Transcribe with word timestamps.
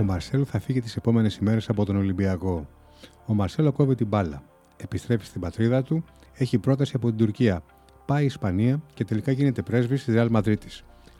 Ο 0.00 0.04
Μαρσέλο 0.04 0.44
θα 0.44 0.60
φύγει 0.60 0.80
τις 0.80 0.96
επόμενες 0.96 1.36
ημέρες 1.36 1.68
από 1.68 1.84
τον 1.84 1.96
Ολυμπιακό. 1.96 2.68
Ο 3.26 3.34
Μαρσέλο 3.34 3.72
κόβει 3.72 3.94
την 3.94 4.06
μπάλα. 4.06 4.42
Επιστρέφει 4.76 5.24
στην 5.26 5.40
πατρίδα 5.40 5.82
του, 5.82 6.04
έχει 6.34 6.58
πρόταση 6.58 6.92
από 6.94 7.08
την 7.08 7.16
Τουρκία. 7.16 7.62
Πάει 8.06 8.22
η 8.22 8.26
Ισπανία 8.26 8.82
και 8.94 9.04
τελικά 9.04 9.32
γίνεται 9.32 9.62
πρέσβης 9.62 10.04
τη 10.04 10.12
Ρεάλ 10.12 10.28
Μαδρίτη. 10.30 10.68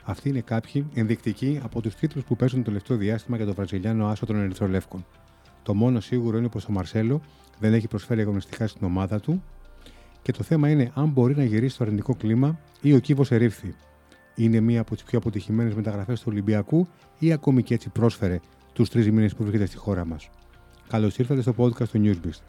Αυτοί 0.03 0.29
είναι 0.29 0.39
κάποιοι 0.39 0.87
ενδεικτικοί 0.93 1.59
από 1.63 1.81
τους 1.81 1.95
τίτλους 1.95 2.23
που 2.23 2.35
παίζουν 2.35 2.59
το 2.59 2.65
τελευταίο 2.65 2.97
διάστημα 2.97 3.37
για 3.37 3.45
τον 3.45 3.55
Βραζιλιάνο 3.55 4.07
άσο 4.07 4.25
των 4.25 4.35
Ερυθρολεύκων. 4.35 5.05
Το 5.63 5.73
μόνο 5.73 5.99
σίγουρο 5.99 6.37
είναι 6.37 6.49
πως 6.49 6.65
ο 6.65 6.71
Μαρσέλο 6.71 7.21
δεν 7.59 7.73
έχει 7.73 7.87
προσφέρει 7.87 8.21
αγωνιστικά 8.21 8.67
στην 8.67 8.85
ομάδα 8.85 9.19
του 9.19 9.43
και 10.21 10.31
το 10.31 10.43
θέμα 10.43 10.69
είναι 10.69 10.91
αν 10.93 11.09
μπορεί 11.09 11.35
να 11.35 11.43
γυρίσει 11.43 11.77
το 11.77 11.83
αρνητικό 11.83 12.15
κλίμα 12.15 12.59
ή 12.81 12.93
ο 12.93 12.99
κύβο 12.99 13.23
ερήφθη. 13.29 13.75
Είναι 14.35 14.59
μία 14.59 14.81
από 14.81 14.93
τις 14.93 15.03
πιο 15.03 15.17
αποτυχημένες 15.17 15.73
μεταγραφές 15.73 16.19
του 16.19 16.27
Ολυμπιακού 16.29 16.87
ή 17.19 17.31
ακόμη 17.31 17.63
και 17.63 17.73
έτσι 17.73 17.89
πρόσφερε 17.89 18.39
τους 18.79 18.89
τρεις 18.89 19.11
μήνες 19.11 19.35
που 19.35 19.43
βρίσκεται 19.43 19.65
στη 19.65 19.77
χώρα 19.77 20.05
μας. 20.05 20.29
Καλώς 20.89 21.17
ήρθατε 21.17 21.41
στο 21.41 21.53
podcast 21.57 21.87
του 21.87 22.01
Newsbeast. 22.03 22.41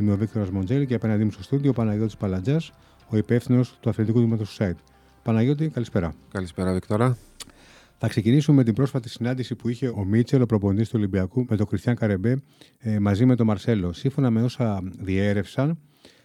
Είμαι 0.00 0.12
ο 0.12 0.16
Βίκτορας 0.16 0.50
Μοντζέλη 0.50 0.86
και 0.86 0.94
απέναντί 0.94 1.24
μου 1.24 1.30
στο 1.30 1.42
στούντιο 1.42 1.70
ο 1.70 1.72
Παναγιώτης 1.72 2.16
Παλατζάς, 2.16 2.72
ο 3.08 3.16
υπεύθυνος 3.16 3.78
του 3.80 3.88
Αθλητικού 3.88 4.20
Δήματο 4.20 4.42
του 4.42 4.54
site. 4.58 4.76
Παναγιώτη, 5.22 5.68
καλησπέρα. 5.68 6.14
Καλησπέρα, 6.32 6.72
Βίκτορα. 6.72 7.16
Θα 7.98 8.08
ξεκινήσουμε 8.08 8.56
με 8.56 8.64
την 8.64 8.74
πρόσφατη 8.74 9.08
συνάντηση 9.08 9.54
που 9.54 9.68
είχε 9.68 9.88
ο 9.88 10.04
Μίτσελ, 10.04 10.42
ο 10.42 10.46
προπονητής 10.46 10.88
του 10.88 10.94
Ολυμπιακού, 10.98 11.46
με 11.48 11.56
τον 11.56 11.66
Κριστιαν 11.66 11.96
Καρεμπέ 11.96 12.42
ε, 12.78 12.98
μαζί 12.98 13.24
με 13.24 13.36
τον 13.36 13.46
Μαρσέλο. 13.46 13.92
Σύμφωνα 13.92 14.30
με 14.30 14.42
όσα 14.42 14.80
διέρευσαν 14.98 15.78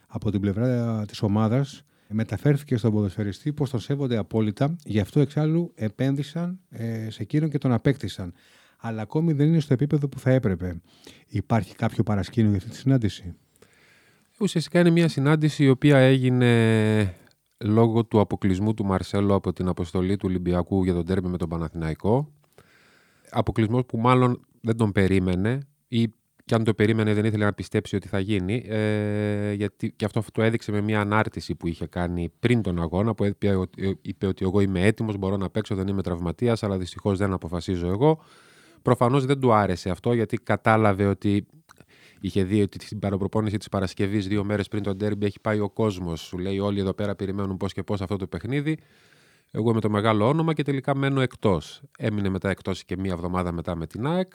από 0.07 0.31
την 0.31 0.39
πλευρά 0.39 1.03
της 1.05 1.21
ομάδας, 1.21 1.83
μεταφέρθηκε 2.09 2.77
στον 2.77 2.91
ποδοσφαιριστή 2.91 3.53
πως 3.53 3.69
τον 3.69 3.79
σέβονται 3.79 4.17
απόλυτα, 4.17 4.75
γι' 4.83 4.99
αυτό 4.99 5.19
εξάλλου 5.19 5.71
επένδυσαν 5.75 6.59
ε, 6.69 7.09
σε 7.09 7.21
εκείνον 7.21 7.49
και 7.49 7.57
τον 7.57 7.71
απέκτησαν. 7.71 8.33
Αλλά 8.87 9.01
ακόμη 9.01 9.33
δεν 9.33 9.47
είναι 9.47 9.59
στο 9.59 9.73
επίπεδο 9.73 10.07
που 10.07 10.19
θα 10.19 10.31
έπρεπε. 10.31 10.81
Υπάρχει 11.27 11.75
κάποιο 11.75 12.03
παρασκήνιο 12.03 12.49
για 12.49 12.57
αυτή 12.57 12.69
τη 12.69 12.75
συνάντηση; 12.75 13.35
Ουσιαστικά 14.39 14.79
είναι 14.79 14.89
μια 14.89 15.07
συνάντηση 15.07 15.63
η 15.63 15.69
οποία 15.69 15.97
έγινε 15.97 17.15
λόγω 17.57 18.05
του 18.05 18.19
αποκλεισμού 18.19 18.73
του 18.73 18.85
Μαρσέλο 18.85 19.35
από 19.35 19.53
την 19.53 19.67
αποστολή 19.67 20.15
του 20.15 20.25
Ολυμπιακού 20.27 20.83
για 20.83 20.93
τον 20.93 21.05
τέρμι 21.05 21.29
με 21.29 21.37
τον 21.37 21.49
Παναθηναϊκό. 21.49 22.33
Αποκλεισμός 23.29 23.85
που 23.85 23.97
μάλλον 23.97 24.45
δεν 24.61 24.77
τον 24.77 24.91
περίμενε 24.91 25.59
ή 25.87 26.13
και 26.45 26.55
αν 26.55 26.63
το 26.63 26.73
περίμενε 26.73 27.13
δεν 27.13 27.25
ήθελε 27.25 27.45
να 27.45 27.53
πιστέψει 27.53 27.95
ότι 27.95 28.07
θα 28.07 28.19
γίνει. 28.19 28.65
Ε, 28.67 29.53
γιατί 29.53 29.91
και 29.91 30.05
αυτό 30.05 30.23
το 30.33 30.41
έδειξε 30.41 30.71
με 30.71 30.81
μια 30.81 30.99
ανάρτηση 30.99 31.55
που 31.55 31.67
είχε 31.67 31.85
κάνει 31.85 32.31
πριν 32.39 32.61
τον 32.61 32.81
αγώνα, 32.81 33.15
που 33.15 33.25
είπε, 33.25 33.67
είπε 34.01 34.27
ότι 34.27 34.45
εγώ 34.45 34.59
είμαι 34.59 34.85
έτοιμος, 34.85 35.17
μπορώ 35.17 35.37
να 35.37 35.49
παίξω, 35.49 35.75
δεν 35.75 35.87
είμαι 35.87 36.01
τραυματίας, 36.01 36.63
αλλά 36.63 36.77
δυστυχώς 36.77 37.17
δεν 37.17 37.33
αποφασίζω 37.33 37.87
εγώ. 37.87 38.19
Προφανώς 38.85 39.25
δεν 39.25 39.39
του 39.39 39.53
άρεσε 39.53 39.89
αυτό, 39.89 40.13
γιατί 40.13 40.37
κατάλαβε 40.37 41.05
ότι 41.05 41.47
είχε 42.19 42.43
δει 42.43 42.61
ότι 42.61 42.85
στην 42.85 42.99
παροπροπόνηση 42.99 43.57
της 43.57 43.69
Παρασκευής, 43.69 44.27
δύο 44.27 44.43
μέρες 44.43 44.67
πριν 44.67 44.83
τον 44.83 44.97
τέρμπι, 44.97 45.25
έχει 45.25 45.39
πάει 45.39 45.59
ο 45.59 45.69
κόσμος. 45.69 46.21
Σου 46.21 46.37
λέει: 46.37 46.59
Όλοι 46.59 46.79
εδώ 46.79 46.93
πέρα 46.93 47.15
περιμένουν 47.15 47.57
πώς 47.57 47.73
και 47.73 47.83
πώς 47.83 48.01
αυτό 48.01 48.15
το 48.17 48.27
παιχνίδι. 48.27 48.77
Εγώ 49.51 49.69
είμαι 49.69 49.79
το 49.79 49.89
μεγάλο 49.89 50.27
όνομα 50.27 50.53
και 50.53 50.63
τελικά 50.63 50.95
μένω 50.95 51.21
εκτός. 51.21 51.81
Έμεινε 51.97 52.29
μετά 52.29 52.49
εκτός 52.49 52.83
και 52.83 52.97
μία 52.97 53.11
εβδομάδα 53.11 53.51
μετά 53.51 53.75
με 53.75 53.87
την 53.87 54.07
ΑΕΚ. 54.07 54.31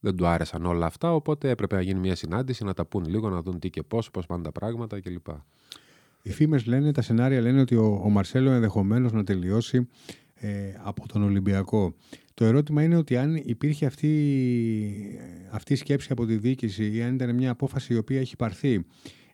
Δεν 0.00 0.16
του 0.16 0.26
άρεσαν 0.26 0.66
όλα 0.66 0.86
αυτά, 0.86 1.14
οπότε 1.14 1.50
έπρεπε 1.50 1.74
να 1.74 1.82
γίνει 1.82 2.00
μια 2.00 2.14
συνάντηση, 2.14 2.64
να 2.64 2.74
τα 2.74 2.86
πούν 2.86 3.04
λίγο, 3.04 3.28
να 3.28 3.42
δουν 3.42 3.58
τι 3.58 3.70
και 3.70 3.82
πώς, 3.82 4.10
πώς 4.10 4.26
πάνε 4.26 4.42
τα 4.42 4.52
πράγματα 4.52 5.00
κλπ. 5.00 5.26
Οι 6.22 6.30
φήμες 6.30 6.66
λένε, 6.66 6.92
τα 6.92 7.02
σενάρια 7.02 7.40
λένε 7.40 7.60
ότι 7.60 7.76
ο, 7.76 8.00
ο 8.04 8.08
Μαρσέλο 8.08 8.50
ενδεχομένως 8.50 9.12
να 9.12 9.24
τελειώσει 9.24 9.88
ε, 10.34 10.74
από 10.82 11.08
τον 11.08 11.22
Ολυμπιακό. 11.22 11.94
Το 12.38 12.44
ερώτημα 12.44 12.82
είναι 12.82 12.96
ότι 12.96 13.16
αν 13.16 13.36
υπήρχε 13.36 13.86
αυτή, 13.86 14.10
αυτή 15.50 15.72
η 15.72 15.76
σκέψη 15.76 16.08
από 16.10 16.26
τη 16.26 16.36
διοίκηση 16.36 16.92
ή 16.92 17.02
αν 17.02 17.14
ήταν 17.14 17.34
μια 17.34 17.50
απόφαση 17.50 17.94
η 17.94 17.96
οποία 17.96 18.20
έχει 18.20 18.36
πάρθει, 18.36 18.84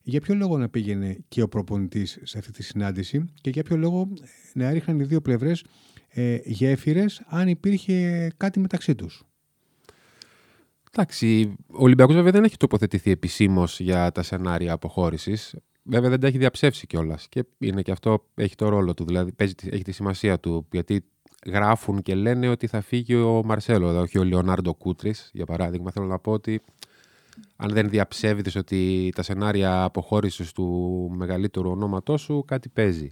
για 0.03 0.21
ποιο 0.21 0.35
λόγο 0.35 0.59
να 0.59 0.69
πήγαινε 0.69 1.19
και 1.29 1.43
ο 1.43 1.49
προπονητής 1.49 2.19
σε 2.23 2.39
αυτή 2.39 2.53
τη 2.53 2.63
συνάντηση 2.63 3.25
και 3.41 3.51
για 3.51 3.63
ποιο 3.63 3.77
λόγο 3.77 4.13
να 4.55 4.65
έριχναν 4.65 5.01
οι 5.01 5.05
δύο 5.05 5.21
πλευρές 5.21 5.65
ε, 6.09 6.39
γέφυρες 6.45 7.23
αν 7.27 7.49
υπήρχε 7.49 8.29
κάτι 8.37 8.61
μεταξύ 8.61 8.95
τους; 8.95 9.25
Εντάξει, 10.93 11.55
ο 11.67 11.83
Ολυμπιακός 11.83 12.15
βέβαια 12.15 12.33
δεν 12.33 12.45
έχει 12.45 12.57
τοποθετηθεί 12.57 13.11
επισήμως 13.11 13.81
για 13.81 14.13
τα 14.13 14.23
σενάρια 14.23 14.73
αποχώρησης. 14.73 15.55
Βέβαια 15.83 16.11
δεν 16.11 16.21
τα 16.21 16.27
έχει 16.27 16.39
διαψεύσει 16.39 16.87
κιόλας. 16.87 17.29
Και 17.29 17.45
είναι 17.59 17.83
και 17.83 17.91
αυτό 17.91 18.27
έχει 18.35 18.55
το 18.55 18.69
ρόλο 18.69 18.95
του. 18.95 19.05
Δηλαδή 19.05 19.33
παίζει, 19.33 19.55
έχει 19.71 19.83
τη 19.83 19.93
σημασία 19.93 20.41
του. 20.41 20.67
Γιατί 20.73 21.05
γράφουν 21.47 22.03
και 22.03 22.15
λένε 22.15 22.49
ότι 22.49 22.67
θα 22.67 22.81
φύγει 22.81 23.15
ο 23.15 23.43
Μαρσέλο, 23.45 23.89
δηλαδή 23.89 24.05
όχι 24.05 24.19
ο 24.19 24.25
Λεωνάρντο 24.25 24.75
Κούτρης, 24.75 25.31
για 25.33 25.45
παράδειγμα. 25.45 25.91
Θέλω 25.91 26.07
να 26.07 26.19
πω 26.19 26.33
ότι 26.33 26.61
αν 27.57 27.71
δεν 27.71 27.89
διαψεύδεις 27.89 28.57
ότι 28.57 29.13
τα 29.15 29.23
σενάρια 29.23 29.83
αποχώρησης 29.83 30.53
του 30.53 31.11
μεγαλύτερου 31.17 31.71
ονόματός 31.71 32.21
σου, 32.21 32.45
κάτι 32.47 32.69
παίζει. 32.69 33.11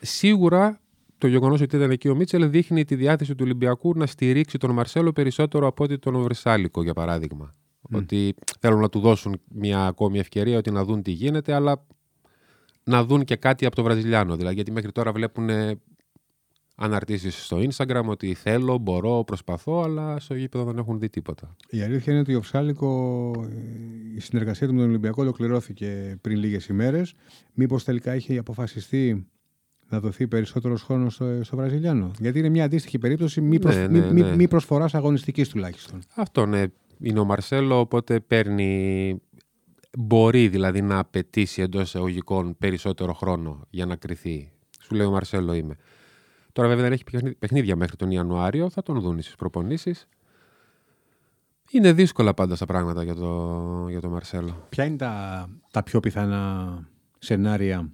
Σίγουρα 0.00 0.80
το 1.18 1.26
γεγονός 1.26 1.60
ότι 1.60 1.76
ήταν 1.76 1.90
εκεί 1.90 2.08
ο 2.08 2.14
Μίτσελ 2.14 2.50
δείχνει 2.50 2.84
τη 2.84 2.94
διάθεση 2.94 3.34
του 3.34 3.44
Ολυμπιακού 3.44 3.92
να 3.96 4.06
στηρίξει 4.06 4.58
τον 4.58 4.70
Μαρσέλο 4.70 5.12
περισσότερο 5.12 5.66
από 5.66 5.84
ότι 5.84 5.98
τον 5.98 6.22
Βρυσάλικο, 6.22 6.82
για 6.82 6.94
παράδειγμα. 6.94 7.54
Ότι 7.92 8.34
θέλουν 8.60 8.80
να 8.80 8.88
του 8.88 9.00
δώσουν 9.00 9.40
μια 9.48 9.86
ακόμη 9.86 10.18
ευκαιρία, 10.18 10.58
ότι 10.58 10.70
να 10.70 10.84
δουν 10.84 11.02
τι 11.02 11.10
γίνεται, 11.10 11.54
αλλά 11.54 11.84
να 12.84 13.04
δουν 13.04 13.24
και 13.24 13.36
κάτι 13.36 13.66
από 13.66 13.76
το 13.76 13.82
Βραζιλιάνο. 13.82 14.36
Δηλαδή, 14.36 14.54
γιατί 14.54 14.72
μέχρι 14.72 14.92
τώρα 14.92 15.12
βλέπουν 15.12 15.48
αναρτήσεις 16.80 17.44
στο 17.44 17.58
Instagram 17.58 18.02
ότι 18.04 18.34
θέλω, 18.34 18.78
μπορώ, 18.78 19.24
προσπαθώ, 19.24 19.82
αλλά 19.82 20.18
στο 20.18 20.34
γήπεδο 20.34 20.64
δεν 20.64 20.78
έχουν 20.78 20.98
δει 20.98 21.08
τίποτα. 21.08 21.56
Η 21.70 21.82
αλήθεια 21.82 22.12
είναι 22.12 22.20
ότι 22.20 22.34
ο 22.34 22.40
Ψάλικο, 22.40 23.32
η 24.16 24.20
συνεργασία 24.20 24.66
του 24.66 24.74
με 24.74 24.80
τον 24.80 24.88
Ολυμπιακό 24.88 25.22
ολοκληρώθηκε 25.22 26.18
πριν 26.20 26.38
λίγες 26.38 26.66
ημέρες. 26.66 27.14
Μήπως 27.54 27.84
τελικά 27.84 28.14
είχε 28.14 28.38
αποφασιστεί 28.38 29.26
να 29.88 30.00
δοθεί 30.00 30.28
περισσότερος 30.28 30.82
χρόνος 30.82 31.14
στο, 31.14 31.44
στο 31.44 31.56
Βραζιλιάνο; 31.56 32.10
Γιατί 32.18 32.38
είναι 32.38 32.48
μια 32.48 32.64
αντίστοιχη 32.64 32.98
περίπτωση 32.98 33.40
μη, 33.40 33.58
προσ... 33.58 33.76
ναι, 33.76 33.86
ναι, 33.86 34.00
ναι. 34.00 34.36
μη, 34.36 34.48
προσφορά 34.48 34.88
αγωνιστικής 34.92 35.48
τουλάχιστον. 35.48 36.02
Αυτό 36.14 36.46
ναι. 36.46 36.64
Είναι 36.98 37.18
ο 37.18 37.24
Μαρσέλο, 37.24 37.80
οπότε 37.80 38.20
παίρνει. 38.20 39.20
Μπορεί 39.98 40.48
δηλαδή 40.48 40.82
να 40.82 40.98
απαιτήσει 40.98 41.62
εντός 41.62 41.82
εισαγωγικών 41.82 42.56
περισσότερο 42.58 43.12
χρόνο 43.12 43.66
για 43.70 43.86
να 43.86 43.96
κρυθεί. 43.96 44.52
Σου 44.80 44.94
λέει 44.94 45.06
ο 45.06 45.10
Μαρσέλο 45.10 45.54
είμαι. 45.54 45.76
Τώρα 46.52 46.68
βέβαια 46.68 46.82
δεν 46.82 46.92
έχει 46.92 47.34
παιχνίδια 47.38 47.76
μέχρι 47.76 47.96
τον 47.96 48.10
Ιανουάριο, 48.10 48.70
θα 48.70 48.82
τον 48.82 49.00
δουν 49.00 49.22
στι 49.22 49.34
προπονήσεις. 49.38 50.08
Είναι 51.70 51.92
δύσκολα 51.92 52.34
πάντα 52.34 52.56
τα 52.56 52.66
πράγματα 52.66 53.02
για 53.02 53.14
το, 53.14 53.86
για 53.88 54.00
το 54.00 54.08
Μαρσέλο. 54.08 54.66
Ποια 54.68 54.84
είναι 54.84 54.96
τα, 54.96 55.48
τα 55.70 55.82
πιο 55.82 56.00
πιθανά 56.00 56.88
σενάρια 57.18 57.90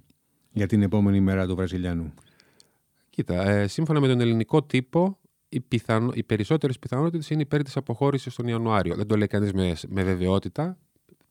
για 0.51 0.67
την 0.67 0.81
επόμενη 0.81 1.19
μέρα 1.19 1.47
του 1.47 1.55
Βραζιλιάνου; 1.55 2.13
Κοίτα, 3.09 3.49
ε, 3.49 3.67
σύμφωνα 3.67 3.99
με 3.99 4.07
τον 4.07 4.19
ελληνικό 4.19 4.63
τύπο, 4.63 5.17
οι, 5.49 5.61
πιθανο, 5.61 6.11
οι 6.13 6.23
περισσότερες 6.23 6.79
πιθανότητες 6.79 7.29
είναι 7.29 7.41
υπέρ 7.41 7.63
της 7.63 7.77
αποχώρησης 7.77 8.35
τον 8.35 8.47
Ιανουάριο. 8.47 8.95
Δεν 8.95 9.07
το 9.07 9.15
λέει 9.17 9.27
κανείς 9.27 9.53
με, 9.53 9.75
με 9.87 10.03
βεβαιότητα. 10.03 10.77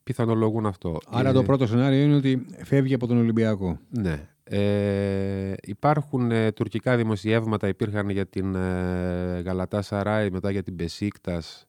Πιθανολογούν 0.03 0.65
αυτό. 0.65 0.97
Άρα 1.09 1.33
το 1.33 1.43
πρώτο 1.43 1.67
σενάριο 1.67 2.03
είναι 2.03 2.15
ότι 2.15 2.45
φεύγει 2.63 2.93
από 2.93 3.07
τον 3.07 3.17
Ολυμπιακό. 3.17 3.79
Ναι. 3.89 4.29
Ε, 4.49 5.53
υπάρχουν 5.61 6.31
ε, 6.31 6.51
τουρκικά 6.51 6.95
δημοσιεύματα, 6.95 7.67
υπήρχαν 7.67 8.09
για 8.09 8.25
την 8.25 8.55
ε, 8.55 9.41
Γαλατά 9.45 9.81
Σαράι, 9.81 10.29
μετά 10.29 10.51
για 10.51 10.63
την 10.63 10.75
Πεσίκτας, 10.75 11.65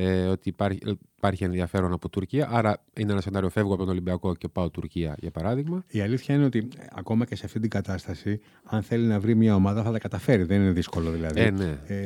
ε, 0.00 0.26
ότι 0.26 0.48
υπάρχει, 0.48 0.80
υπάρχει 1.16 1.44
ενδιαφέρον 1.44 1.92
από 1.92 2.08
Τουρκία. 2.08 2.48
Άρα 2.50 2.84
είναι 2.96 3.12
ένα 3.12 3.20
σενάριο 3.20 3.48
φεύγω 3.48 3.72
από 3.72 3.82
τον 3.82 3.90
Ολυμπιακό 3.90 4.34
και 4.34 4.48
πάω 4.48 4.70
Τουρκία, 4.70 5.14
για 5.18 5.30
παράδειγμα. 5.30 5.84
Η 5.88 6.00
αλήθεια 6.00 6.34
είναι 6.34 6.44
ότι 6.44 6.68
ε, 6.78 6.84
ακόμα 6.94 7.24
και 7.24 7.36
σε 7.36 7.46
αυτή 7.46 7.60
την 7.60 7.70
κατάσταση, 7.70 8.40
αν 8.64 8.82
θέλει 8.82 9.06
να 9.06 9.20
βρει 9.20 9.34
μια 9.34 9.54
ομάδα, 9.54 9.82
θα 9.82 9.92
τα 9.92 9.98
καταφέρει. 9.98 10.42
Δεν 10.42 10.60
είναι 10.60 10.70
δύσκολο 10.70 11.10
δηλαδή. 11.10 11.40
Ε, 11.40 11.50
ναι. 11.50 11.78
ε, 11.86 11.98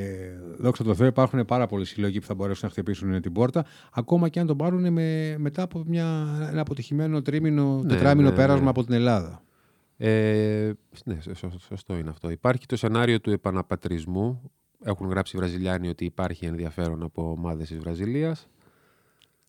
δόξα 0.59 0.85
τω 0.85 0.95
Θεώ, 0.95 1.07
υπάρχουν 1.07 1.45
πάρα 1.45 1.67
πολλοί 1.67 1.85
συλλογοί 1.85 2.21
που 2.21 2.27
θα 2.27 2.35
μπορέσουν 2.35 2.67
να 2.67 2.71
χτυπήσουν 2.71 3.21
την 3.21 3.33
πόρτα, 3.33 3.65
ακόμα 3.93 4.29
και 4.29 4.41
αν 4.41 4.47
τον 4.47 4.57
πάρουν 4.57 4.93
με, 4.93 5.37
μετά 5.39 5.63
από 5.63 5.83
μια, 5.87 6.27
ένα 6.51 6.61
αποτυχημένο 6.61 7.23
τρίμηνο, 7.23 7.81
ναι, 7.83 7.89
τετράμινο 7.89 8.29
ναι, 8.29 8.37
πέρασμα 8.37 8.65
ναι. 8.65 8.71
από 8.71 8.85
την 8.85 8.95
Ελλάδα. 8.95 9.43
Ε, 9.97 10.73
ναι, 11.05 11.19
σωστό 11.69 11.97
είναι 11.97 12.11
αυτό. 12.11 12.31
Υπάρχει 12.31 12.67
το 12.67 12.77
σενάριο 12.77 13.21
του 13.21 13.31
επαναπατρισμού. 13.31 14.51
Έχουν 14.85 15.09
γράψει 15.09 15.37
οι 15.37 15.39
Βραζιλιάνοι 15.39 15.89
ότι 15.89 16.05
υπάρχει 16.05 16.47
ενδιαφέρον 16.47 17.03
από 17.03 17.31
ομάδες 17.31 17.69
της 17.69 17.79
Βραζιλίας. 17.79 18.49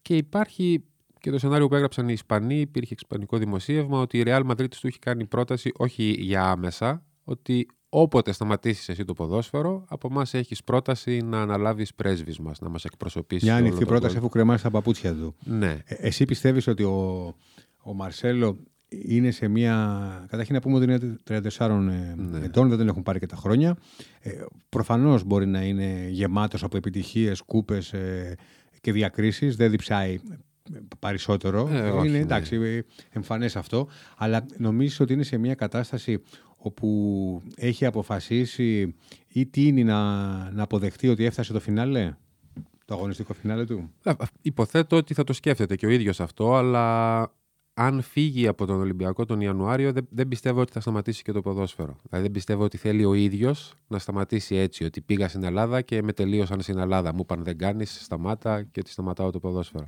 Και 0.01 0.15
υπάρχει 0.15 0.83
και 1.19 1.31
το 1.31 1.39
σενάριο 1.39 1.67
που 1.67 1.75
έγραψαν 1.75 2.09
οι 2.09 2.13
Ισπανοί, 2.13 2.59
υπήρχε 2.59 2.93
ισπανικό 2.93 3.37
δημοσίευμα, 3.37 3.99
ότι 3.99 4.17
η 4.17 4.23
Real 4.25 4.45
Madrid 4.51 4.67
τους 4.69 4.83
έχει 4.83 4.99
κάνει 4.99 5.25
πρόταση 5.25 5.71
όχι 5.77 6.15
για 6.19 6.43
άμεσα, 6.43 7.03
ότι 7.23 7.67
όποτε 7.89 8.31
σταματήσεις 8.31 8.89
εσύ 8.89 9.05
το 9.05 9.13
ποδόσφαιρο, 9.13 9.85
από 9.87 10.07
εμάς 10.11 10.33
έχεις 10.33 10.63
πρόταση 10.63 11.17
να 11.17 11.41
αναλάβεις 11.41 11.93
πρέσβη 11.93 12.35
μα, 12.41 12.51
να 12.59 12.69
μας 12.69 12.85
εκπροσωπήσεις. 12.85 13.43
Μια 13.43 13.55
ανοιχτή 13.55 13.85
πρόταση, 13.85 14.17
αφού 14.17 14.29
κρεμάσει 14.29 14.63
τα 14.63 14.69
παπούτσια 14.69 15.13
του. 15.13 15.35
Ναι. 15.43 15.77
Ε, 15.85 15.95
εσύ 15.95 16.25
πιστεύεις 16.25 16.67
ότι 16.67 16.83
ο, 16.83 17.35
ο 17.83 17.93
Μαρσέλο 17.93 18.59
είναι 19.01 19.31
σε 19.31 19.47
μια. 19.47 20.25
Καταρχήν 20.29 20.55
να 20.55 20.61
πούμε 20.61 20.75
ότι 20.75 20.83
είναι 20.83 21.19
34 21.57 21.69
ναι. 21.69 22.39
ετών, 22.43 22.69
δεν 22.69 22.87
έχουν 22.87 23.03
πάρει 23.03 23.19
και 23.19 23.25
τα 23.25 23.35
χρόνια. 23.35 23.77
Ε, 24.19 24.31
Προφανώς 24.69 25.23
μπορεί 25.23 25.45
να 25.45 25.63
είναι 25.63 26.07
γεμάτος 26.09 26.63
από 26.63 26.77
επιτυχίες, 26.77 27.41
κούπες 27.41 27.93
ε, 27.93 28.35
και 28.81 28.91
διακρίσεις. 28.91 29.55
Δεν 29.55 29.71
διψάει 29.71 30.19
περισσότερο. 30.99 31.69
Ε, 31.71 31.89
όχι, 31.89 32.07
είναι 32.07 32.17
ναι. 32.17 32.23
εντάξει, 32.23 32.83
εμφανές 33.09 33.55
αυτό. 33.55 33.87
Αλλά 34.17 34.45
νομίζει 34.57 35.03
ότι 35.03 35.13
είναι 35.13 35.23
σε 35.23 35.37
μια 35.37 35.55
κατάσταση 35.55 36.21
όπου 36.57 37.41
έχει 37.55 37.85
αποφασίσει 37.85 38.95
ή 39.27 39.45
τίνει 39.45 39.83
να, 39.83 40.01
να 40.51 40.63
αποδεχτεί 40.63 41.09
ότι 41.09 41.25
έφτασε 41.25 41.53
το 41.53 41.59
φινάλε, 41.59 42.13
το 42.85 42.93
αγωνιστικό 42.93 43.33
φινάλε 43.33 43.65
του. 43.65 43.91
Ε, 44.03 44.11
Υποθέτω 44.41 44.95
ότι 44.95 45.13
θα 45.13 45.23
το 45.23 45.33
σκέφτεται 45.33 45.75
και 45.75 45.85
ο 45.85 45.89
ίδιος 45.89 46.19
αυτό, 46.19 46.55
αλλά 46.55 47.21
αν 47.73 48.01
φύγει 48.01 48.47
από 48.47 48.65
τον 48.65 48.79
Ολυμπιακό 48.79 49.25
τον 49.25 49.41
Ιανουάριο, 49.41 49.91
δεν, 49.91 50.07
δεν 50.09 50.27
πιστεύω 50.27 50.61
ότι 50.61 50.71
θα 50.71 50.79
σταματήσει 50.79 51.23
και 51.23 51.31
το 51.31 51.41
ποδόσφαιρο. 51.41 51.95
Δηλαδή 52.03 52.21
δεν 52.25 52.31
πιστεύω 52.31 52.63
ότι 52.63 52.77
θέλει 52.77 53.05
ο 53.05 53.13
ίδιος 53.13 53.73
να 53.87 53.99
σταματήσει 53.99 54.55
έτσι, 54.55 54.83
ότι 54.83 55.01
πήγα 55.01 55.27
στην 55.27 55.43
Ελλάδα 55.43 55.81
και 55.81 56.01
με 56.03 56.13
τελείωσαν 56.13 56.61
στην 56.61 56.77
Ελλάδα. 56.77 57.13
Μου 57.13 57.19
είπαν 57.21 57.43
δεν 57.43 57.57
κάνεις, 57.57 58.03
σταμάτα 58.03 58.63
και 58.63 58.79
ότι 58.79 58.89
σταματάω 58.89 59.31
το 59.31 59.39
ποδόσφαιρο. 59.39 59.87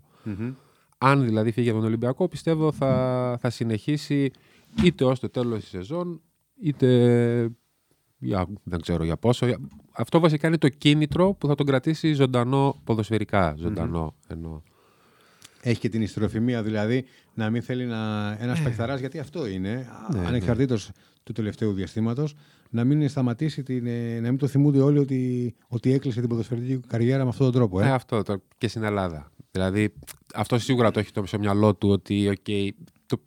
Αν 0.98 1.24
δηλαδή 1.26 1.52
φύγει 1.52 1.70
από 1.70 1.78
τον 1.78 1.88
Ολυμπιακό, 1.88 2.28
πιστεύω 2.28 2.72
θα, 2.72 3.38
θα 3.42 3.50
συνεχίσει 3.50 4.32
είτε 4.84 5.04
ως 5.06 5.20
το 5.20 5.30
τέλος 5.30 5.60
της 5.60 5.70
σεζόν, 5.70 6.22
είτε 6.62 7.50
για, 8.18 8.48
δεν 8.64 8.82
ξέρω 8.82 9.04
για 9.04 9.18
πόσο. 9.18 9.46
Για- 9.46 9.60
Αυτό 9.92 10.20
βασικά 10.20 10.48
είναι 10.48 10.58
το 10.58 10.70
κίνητρο 10.70 11.34
που 11.34 11.48
θα 11.48 11.56
τον 11.56 11.66
κρατήσει 11.66 12.14
ζωντανό 12.14 12.82
ποδοσφαιρικά. 12.84 13.56
Ζωντανό 13.58 14.16
εννοώ. 14.28 14.62
Έχει 15.66 15.80
και 15.80 15.90
την 15.90 16.02
ιστροφημία 16.02 16.64
δηλαδή 16.64 17.06
να 17.34 17.50
μην 17.50 17.62
θέλει 17.62 17.86
να, 17.86 18.32
ένας 18.40 18.62
παιχταράς, 18.62 19.00
γιατί 19.00 19.20
αυτό 19.20 19.48
είναι, 19.48 19.88
Ναι, 20.14 20.20
ναι. 20.20 20.28
ανεξαρτήτως 20.28 20.92
του 21.24 21.32
τελευταίου 21.32 21.74
διαστήματος, 21.74 22.36
να 22.70 22.84
μην 22.84 23.10
σταματήσει, 23.10 23.64
την, 23.64 23.88
ε, 23.88 24.20
να 24.20 24.30
μην 24.30 24.38
το 24.38 24.48
θυμούνται 24.48 24.82
όλοι 24.82 25.00
ότι, 25.00 25.54
ότι 25.68 25.94
έκλεισε 25.94 26.20
την 26.20 26.30
ποδοσφαιρική 26.30 26.80
καριέρα 26.88 27.24
με 27.24 27.30
αυτόν 27.30 27.46
τον 27.46 27.56
τρόπο. 27.56 27.82
Ε, 27.82 27.86
Ε. 27.86 27.92
αυτό 27.92 28.22
το, 28.22 28.42
και 28.58 28.68
στην 28.68 28.84
Ελλάδα. 28.84 29.32
Δηλαδή, 29.52 29.94
αυτό 30.36 30.60
σίγουρα 30.60 30.92
το 30.92 31.00
έχει 31.00 31.12
το 31.12 31.26
στο 31.26 31.40
μυαλό 31.40 31.76
του 31.76 31.90
ότι 31.90 32.38
okay, 32.38 32.70
το, 33.06 33.18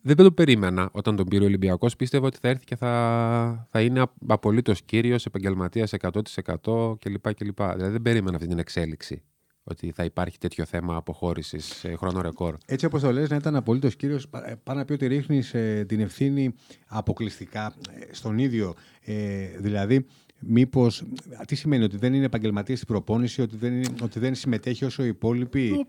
δεν 0.00 0.16
το 0.16 0.32
περίμενα 0.32 0.88
όταν 0.92 1.16
τον 1.16 1.26
πήρε 1.26 1.42
ο 1.42 1.46
Ολυμπιακός. 1.46 1.96
Πίστευα 1.96 2.26
ότι 2.26 2.38
θα 2.40 2.48
έρθει 2.48 2.64
και 2.64 2.76
θα, 2.76 3.68
θα 3.70 3.80
είναι 3.80 4.04
απολύτως 4.26 4.82
κύριος, 4.82 5.26
επαγγελματίας 5.26 5.92
100% 6.00 6.96
κλπ. 6.98 7.34
κλπ. 7.34 7.56
Δηλαδή, 7.56 7.88
δεν 7.90 8.02
περίμενα 8.02 8.36
αυτή 8.36 8.48
την 8.48 8.58
εξέλιξη. 8.58 9.22
Ότι 9.64 9.90
θα 9.94 10.04
υπάρχει 10.04 10.38
τέτοιο 10.38 10.64
θέμα 10.64 10.96
αποχώρησης 10.96 11.64
σε 11.64 11.94
χρόνο 11.96 12.20
ρεκόρ. 12.20 12.56
Έτσι 12.66 12.86
όπως 12.86 13.00
το 13.00 13.12
λες, 13.12 13.28
να 13.30 13.36
ήταν 13.36 13.56
απολύτως 13.56 13.96
κύριος, 13.96 14.28
πάνω 14.62 14.78
να 14.78 14.84
πει 14.84 14.92
ότι 14.92 15.06
ρίχνεις 15.06 15.54
την 15.86 16.00
ευθύνη 16.00 16.54
αποκλειστικά 16.86 17.74
ε, 17.90 18.14
στον 18.14 18.38
ίδιο. 18.38 18.74
Ε, 19.00 19.46
δηλαδή, 19.58 20.06
μήπως, 20.40 21.04
τι 21.46 21.54
σημαίνει, 21.54 21.84
ότι 21.84 21.96
δεν 21.96 22.14
είναι 22.14 22.24
επαγγελματίας 22.24 22.78
στην 22.78 22.90
προπόνηση, 22.90 23.40
ότι 23.42 23.56
δεν, 23.56 23.72
είναι- 23.72 23.94
ότι 24.02 24.18
δεν 24.18 24.34
συμμετέχει 24.34 24.84
όσο 24.84 25.04
οι 25.04 25.08
υπόλοιποι; 25.08 25.86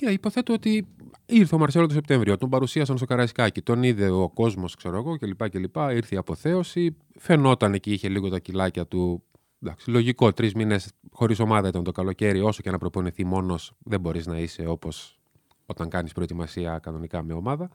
Yeah, 0.00 0.12
υποθέτω 0.12 0.52
ότι 0.52 0.86
ήρθε 1.26 1.54
ο 1.54 1.58
Μαρσέλο 1.58 1.86
το 1.86 1.94
Σεπτέμβριο, 1.94 2.36
τον 2.36 2.48
παρουσίασαν 2.50 2.96
στο 2.96 3.06
Καραϊσκάκι, 3.06 3.62
τον 3.62 3.82
είδε 3.82 4.08
ο 4.10 4.28
κόσμος, 4.28 4.74
ξέρω 4.74 4.96
εγώ 4.96 5.16
κλπ. 5.16 5.48
κλπ. 5.50 5.76
Ήρθε 5.76 6.14
η 6.14 6.18
αποθέωση. 6.18 6.96
Φαινόταν 7.18 7.74
εκεί, 7.74 7.92
είχε 7.92 8.08
λίγο 8.08 8.28
τα 8.28 8.38
κιλάκια 8.38 8.86
του. 8.86 9.22
Εντάξει, 9.62 9.90
λογικό, 9.90 10.32
τρεις 10.32 10.54
μήνες 10.54 10.92
χωρίς 11.10 11.38
ομάδα 11.38 11.68
ήταν 11.68 11.84
το 11.84 11.92
καλοκαίρι. 11.92 12.40
Όσο 12.40 12.62
και 12.62 12.70
να 12.70 12.78
προπονηθεί 12.78 13.24
μόνος, 13.24 13.72
δεν 13.78 14.00
μπορείς 14.00 14.26
να 14.26 14.38
είσαι 14.38 14.66
όπως 14.66 15.18
όταν 15.66 15.88
κάνεις 15.88 16.12
προετοιμασία 16.12 16.78
κανονικά 16.78 17.22
με 17.22 17.32
ομάδα. 17.32 17.70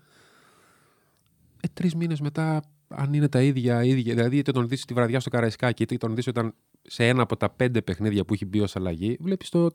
Ε, 1.61 1.67
τρεις 1.73 1.95
μήνες 1.95 2.21
μετά, 2.21 2.61
αν 2.87 3.13
είναι 3.13 3.27
τα 3.29 3.41
ίδια, 3.41 3.83
ίδια 3.83 4.13
δηλαδή 4.13 4.37
είτε 4.37 4.51
τον 4.51 4.67
δεις 4.67 4.85
τη 4.85 4.93
βραδιά 4.93 5.19
στο 5.19 5.29
Καραϊσκάκι, 5.29 5.83
είτε 5.83 5.97
τον 5.97 6.15
δεις 6.15 6.27
όταν 6.27 6.53
σε 6.81 7.07
ένα 7.07 7.21
από 7.21 7.37
τα 7.37 7.49
πέντε 7.49 7.81
παιχνίδια 7.81 8.25
που 8.25 8.33
έχει 8.33 8.45
μπει 8.45 8.59
ως 8.59 8.75
αλλαγή, 8.75 9.17
βλέπεις 9.19 9.49
το, 9.49 9.69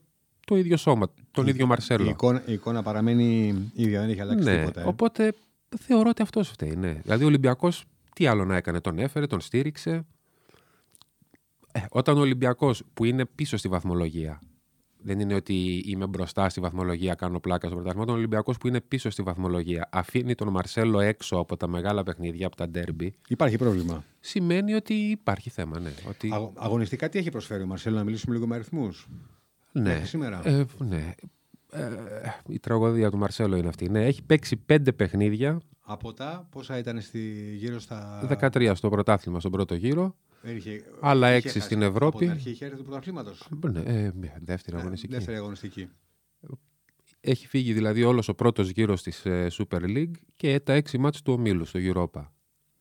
το 0.46 0.56
ίδιο 0.56 0.76
σώμα, 0.76 1.12
τον 1.30 1.46
ίδιο 1.46 1.66
Μαρσέλο. 1.66 2.04
Η 2.04 2.08
εικόνα, 2.08 2.42
η 2.46 2.52
εικόνα 2.52 2.82
παραμένει 2.82 3.46
ίδια, 3.74 4.00
δεν 4.00 4.10
έχει 4.10 4.20
αλλάξει 4.20 4.44
Ναι, 4.48 4.58
τίποτα. 4.58 4.80
ε. 4.80 4.84
οπότε 4.84 5.32
θεωρώ 5.78 6.08
ότι 6.08 6.22
αυτό 6.22 6.42
φταίει. 6.44 6.74
Ναι. 6.76 6.92
Δηλαδή 6.92 7.24
ο 7.24 7.26
Ολυμπιακός 7.26 7.84
τι 8.14 8.26
άλλο 8.26 8.44
να 8.44 8.56
έκανε, 8.56 8.80
τον 8.80 8.98
έφερε, 8.98 9.26
τον 9.26 9.40
στήριξε. 9.40 10.06
Ε, 11.78 11.86
όταν 11.90 12.16
ο 12.16 12.20
Ολυμπιακός 12.20 12.82
που 12.94 13.04
είναι 13.04 13.24
πίσω 13.26 13.56
στη 13.56 13.68
βαθμολογία, 13.68 14.40
δεν 15.02 15.20
είναι 15.20 15.34
ότι 15.34 15.82
είμαι 15.86 16.06
μπροστά 16.06 16.48
στη 16.48 16.60
βαθμολογία, 16.60 17.14
κάνω 17.14 17.40
πλάκα 17.40 17.66
στο 17.66 17.74
πρωτάθλημα. 17.76 18.02
Όταν 18.04 18.14
ο 18.14 18.18
Ολυμπιακός 18.18 18.58
που 18.58 18.68
είναι 18.68 18.80
πίσω 18.80 19.10
στη 19.10 19.22
βαθμολογία 19.22 19.88
αφήνει 19.92 20.34
τον 20.34 20.48
Μαρσέλο 20.48 21.00
έξω 21.00 21.36
από 21.36 21.56
τα 21.56 21.66
μεγάλα 21.68 22.02
παιχνίδια, 22.02 22.46
από 22.46 22.56
τα 22.56 22.68
ντέρμπι, 22.68 23.14
Υπάρχει 23.28 23.56
πρόβλημα. 23.56 24.04
σημαίνει 24.20 24.74
ότι 24.74 24.94
υπάρχει 24.94 25.50
θέμα. 25.50 25.80
Ναι, 25.80 25.90
ότι... 26.08 26.30
Αγω- 26.32 26.52
αγωνιστικά 26.56 27.08
τι 27.08 27.18
έχει 27.18 27.30
προσφέρει 27.30 27.62
ο 27.62 27.66
Μαρσέλο, 27.66 27.96
να 27.96 28.04
μιλήσουμε 28.04 28.34
λίγο 28.34 28.46
με 28.46 28.54
αριθμούς; 28.54 29.06
ναι. 29.72 29.82
μέχρι 29.82 30.06
σήμερα. 30.06 30.40
Ε, 30.44 30.64
ναι. 30.78 31.14
Ε, 31.72 31.88
η 32.48 32.58
τραγωδία 32.58 33.10
του 33.10 33.18
Μαρσέλο 33.18 33.56
είναι 33.56 33.68
αυτή. 33.68 33.88
Ναι, 33.88 34.04
έχει 34.06 34.22
παίξει 34.22 34.56
πέντε 34.56 34.92
παιχνίδια, 34.92 35.60
Από 35.80 36.12
τα 36.12 36.46
πόσα 36.50 36.78
ήταν 36.78 37.00
στη, 37.00 37.54
γύρω 37.56 37.78
στα. 37.78 38.26
13 38.40 38.72
στο 38.74 38.88
πρωτάθλημα 38.88 39.40
στον 39.40 39.50
πρώτο 39.52 39.74
γύρο. 39.74 40.14
Δεν 40.42 40.56
είχε- 40.56 40.84
Άλλα 41.00 41.26
είχε 41.28 41.36
έξι 41.36 41.48
χάσει. 41.48 41.60
στην 41.60 41.82
Από 41.82 41.92
Ευρώπη. 41.92 42.18
την 42.18 42.30
αρχή 42.30 42.50
είχε 42.50 42.64
έρθει 42.64 42.76
του 42.76 42.82
πρωταθλήματο. 42.84 43.32
Ναι, 43.70 43.80
ε, 43.80 44.10
μια 44.14 44.38
δεύτερη 44.40 44.76
αγωνιστική. 44.76 45.12
Δεύτερη 45.14 45.36
αγωνιστική. 45.36 45.88
Έχει 47.20 47.46
φύγει 47.46 47.72
δηλαδή 47.72 48.02
όλος 48.02 48.28
ο 48.28 48.34
πρώτος 48.34 48.68
γύρος 48.70 49.02
της 49.02 49.22
Super 49.26 49.80
League 49.82 50.10
και 50.36 50.60
τα 50.60 50.72
έξι 50.72 50.98
μάτς 50.98 51.22
του 51.22 51.32
ομίλου 51.32 51.64
στο 51.64 51.78
Europa. 51.82 52.22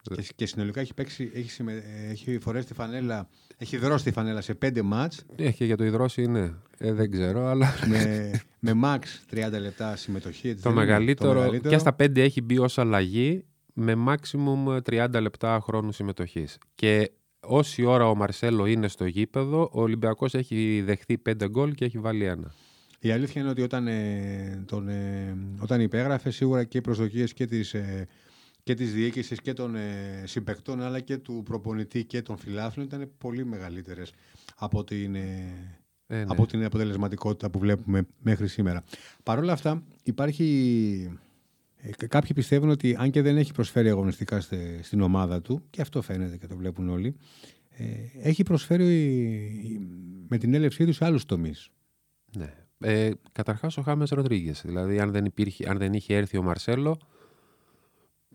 Και, 0.01 0.24
και 0.36 0.45
συνολικά 0.45 0.81
έχει, 0.81 0.94
παίξει, 0.94 1.31
έχει, 1.33 1.50
συμμε- 1.51 1.83
ε, 1.83 2.09
έχει 2.09 2.39
φορέσει 2.39 2.68
τη 2.68 2.74
φανέλα, 2.74 3.27
έχει 3.57 3.77
δρώσει 3.77 4.03
τη 4.03 4.12
φανέλα 4.12 4.42
σε 4.42 4.53
πέντε 4.53 4.81
μάτς 4.81 5.24
Έχει 5.36 5.65
για 5.65 5.77
το 5.77 5.83
υδρόση, 5.86 6.25
ναι. 6.27 6.53
Ε, 6.77 6.94
δεν 6.94 7.12
ξέρω, 7.12 7.45
αλλά 7.45 7.74
με, 7.88 8.31
με 8.60 8.71
max 8.83 9.00
30 9.33 9.60
λεπτά 9.60 9.95
συμμετοχή. 9.95 10.50
έτσι 10.50 10.63
το, 10.63 10.69
δεν 10.69 10.77
είναι; 10.77 10.86
μεγαλύτερο, 10.88 11.57
Και 11.57 11.77
στα 11.77 11.94
πέντε 11.94 12.21
έχει 12.24 12.42
μπει 12.42 12.57
ως 12.57 12.77
αλλαγή 12.77 13.45
με 13.74 13.94
maximum 14.07 14.80
30 14.89 15.21
λεπτά 15.21 15.60
χρόνου 15.62 15.92
συμμετοχής. 15.92 16.57
Και 16.75 17.12
όση 17.39 17.84
ώρα 17.84 18.10
ο 18.10 18.16
Μαρσέλο 18.16 18.66
είναι 18.66 18.88
στο 18.88 19.06
γήπεδο, 19.06 19.69
ο 19.74 19.81
Ολυμπιακός 19.81 20.34
έχει 20.34 20.81
δεχθεί 20.86 21.18
πέντε 21.18 21.50
γκολ 21.50 21.74
και 21.74 21.86
έχει 21.86 22.00
βάλει 22.00 22.25
ένα. 22.25 22.54
Η 23.00 23.12
αλήθεια 23.12 23.42
είναι 23.42 23.50
ότι 23.50 23.62
όταν, 23.62 23.88
ε, 23.88 24.63
τον, 24.66 24.89
ε, 24.89 25.38
όταν 25.60 25.81
υπέγραφε 25.81 26.30
σίγουρα 26.30 26.63
και 26.63 26.78
οι 26.78 26.81
προσδοκίες 26.81 27.34
και 27.34 27.45
της, 27.45 27.74
ε, 27.74 28.08
και 28.63 28.74
της 28.74 28.94
διοίκησης 28.94 29.41
και 29.41 29.53
των 29.53 29.75
ε, 29.75 30.24
συμπεκτών 30.25 30.82
αλλά 30.82 31.00
και 31.00 31.17
του 31.17 31.41
προπονητή 31.46 32.06
και 32.06 32.22
των 32.22 32.38
φιλάθλων 32.38 32.86
ήταν 32.86 33.12
πολύ 33.17 33.46
μεγαλύτερες 33.46 34.13
από 34.56 34.84
την, 34.84 35.15
ε, 35.15 35.77
Ε, 36.10 36.15
ναι. 36.15 36.25
από 36.27 36.46
την 36.46 36.63
αποτελεσματικότητα 36.63 37.50
που 37.50 37.60
βλέπουμε 37.60 38.08
μέχρι 38.22 38.48
σήμερα. 38.48 38.84
Παρ' 39.24 39.39
όλα 39.39 39.53
αυτά 39.53 39.84
υπάρχει... 40.03 41.20
ε, 41.88 41.91
κα- 41.98 42.08
Κάποιοι 42.08 42.34
πιστεύουν 42.34 42.70
ότι 42.70 42.96
αν 43.00 43.12
και 43.12 43.22
δεν 43.22 43.38
έχει 43.38 43.51
προσφέρει 43.53 43.89
αγωνιστικά 43.89 44.39
στε- 44.39 44.84
στην 44.84 45.01
ομάδα 45.01 45.41
του, 45.41 45.63
και 45.70 45.82
αυτό 45.82 46.01
φαίνεται 46.01 46.38
και 46.38 46.48
το 46.48 46.56
βλέπουν 46.58 46.89
όλοι, 46.89 47.15
ε, 47.70 47.84
έχει 48.22 48.44
προσφέρει 48.44 48.86
ε, 48.86 49.79
με 50.27 50.38
την 50.38 50.53
έλευσή 50.53 50.86
του 50.86 50.94
σε 50.94 51.06
άλλους 51.06 51.25
τομείς. 51.25 51.70
Ναι. 52.38 52.53
Ε, 52.79 53.12
Καταρχάς 53.32 53.77
ο 53.77 53.82
Χάμες 53.82 54.10
Ροντρίγκες. 54.10 54.62
Δηλαδή, 54.65 55.00
αν 55.00 55.12
δεν, 55.12 55.25
υπήρχε, 55.25 55.70
αν 55.70 55.77
δεν 55.77 55.94
είχε 55.94 56.15
έρθει 56.15 56.38
ο 56.38 56.41
Μαρσέλο, 56.44 56.98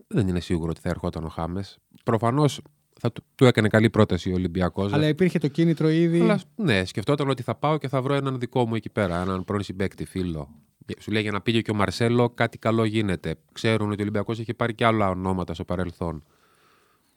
δεν 0.07 0.27
είναι 0.27 0.39
σίγουρο 0.39 0.69
ότι 0.69 0.79
θα 0.79 0.89
ερχόταν 0.89 1.23
ο 1.23 1.27
Χάμες. 1.29 1.77
Προφανώς 2.03 2.61
θα 2.99 3.11
του, 3.11 3.23
του 3.35 3.45
έκανε 3.45 3.67
καλή 3.67 3.89
πρόταση 3.89 4.31
ο 4.31 4.33
Ολυμπιακός. 4.33 4.93
Αλλά 4.93 5.07
υπήρχε 5.07 5.39
το 5.39 5.47
κίνητρο 5.47 5.89
ήδη. 5.89 6.19
Αλλά, 6.19 6.39
ναι, 6.55 6.85
σκεφτόταν 6.85 7.29
ότι 7.29 7.43
θα 7.43 7.55
πάω 7.55 7.77
και 7.77 7.87
θα 7.87 8.01
βρω 8.01 8.13
έναν 8.13 8.39
δικό 8.39 8.67
μου 8.67 8.75
εκεί 8.75 8.89
πέρα, 8.89 9.21
έναν 9.21 9.43
πρώην 9.43 9.63
συμπέκτη 9.63 10.05
φίλο. 10.05 10.49
Σου 10.99 11.11
λέει 11.11 11.21
για 11.21 11.31
να 11.31 11.41
πήγε 11.41 11.61
και 11.61 11.71
ο 11.71 11.73
Μαρσέλο, 11.73 12.29
κάτι 12.29 12.57
καλό 12.57 12.83
γίνεται. 12.83 13.35
Ξέρουν 13.51 13.87
ότι 13.87 13.99
ο 13.99 14.01
Ολυμπιακός 14.01 14.39
είχε 14.39 14.53
πάρει 14.53 14.73
και 14.75 14.85
άλλα 14.85 15.09
ονόματα 15.09 15.53
στο 15.53 15.65
παρελθόν. 15.65 16.23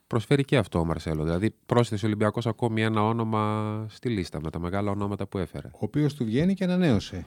Προσφέρει 0.06 0.44
και 0.44 0.56
αυτό 0.56 0.78
ο 0.78 0.84
Μαρσέλο. 0.84 1.24
Δηλαδή, 1.24 1.54
πρόσθεσε 1.66 2.04
ο 2.04 2.08
Ολυμπιακός 2.08 2.46
ακόμη 2.46 2.82
ένα 2.82 3.02
όνομα 3.04 3.84
στη 3.88 4.08
λίστα 4.08 4.40
με 4.40 4.50
τα 4.50 4.58
μεγάλα 4.58 4.90
ονόματα 4.90 5.26
που 5.26 5.38
έφερε. 5.38 5.68
Ο 5.72 5.78
οποίος 5.80 6.14
του 6.14 6.24
βγαίνει 6.24 6.54
και 6.54 6.64
ανανέωσε. 6.64 7.26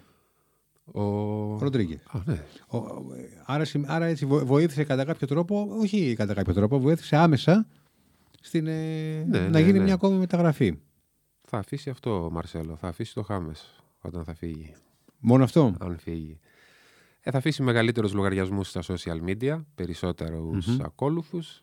Ο... 0.85 1.01
Ο 1.01 1.57
Ροντρίγκες. 1.61 1.99
Α, 2.11 2.19
ναι. 2.25 2.43
Ο- 2.67 2.77
ο- 2.77 3.05
Άρα, 3.45 3.65
συμ- 3.65 3.89
άρα 3.89 4.05
έτσι 4.05 4.25
βο- 4.25 4.45
βοήθησε 4.45 4.83
κατά 4.83 5.05
κάποιο 5.05 5.27
τρόπο, 5.27 5.67
όχι 5.81 6.15
κατά 6.15 6.33
κάποιο 6.33 6.53
τρόπο, 6.53 6.79
βοήθησε 6.79 7.15
άμεσα 7.15 7.67
στην, 8.41 8.67
ε, 8.67 9.23
Ναι, 9.27 9.39
να 9.39 9.49
ναι, 9.49 9.59
γίνει 9.59 9.77
ναι. 9.77 9.83
μια 9.83 9.93
ακόμη 9.93 10.17
μεταγραφή. 10.17 10.79
Θα 11.47 11.57
αφήσει 11.57 11.89
αυτό 11.89 12.23
ο 12.25 12.29
Μαρσέλο. 12.29 12.75
Θα 12.75 12.87
αφήσει 12.87 13.13
το 13.13 13.21
Χάμες 13.23 13.83
όταν 14.01 14.23
θα 14.23 14.33
φύγει. 14.33 14.75
Μόνο 15.19 15.43
αυτό; 15.43 15.75
Αν 15.79 15.97
φύγει. 15.99 16.39
Ε, 17.21 17.31
θα 17.31 17.37
αφήσει 17.37 17.61
μεγαλύτερους 17.63 18.13
λογαριασμούς 18.13 18.69
στα 18.69 18.81
social 18.87 19.29
media, 19.29 19.61
περισσότερους 19.75 20.79
ακόλουθους. 20.81 21.61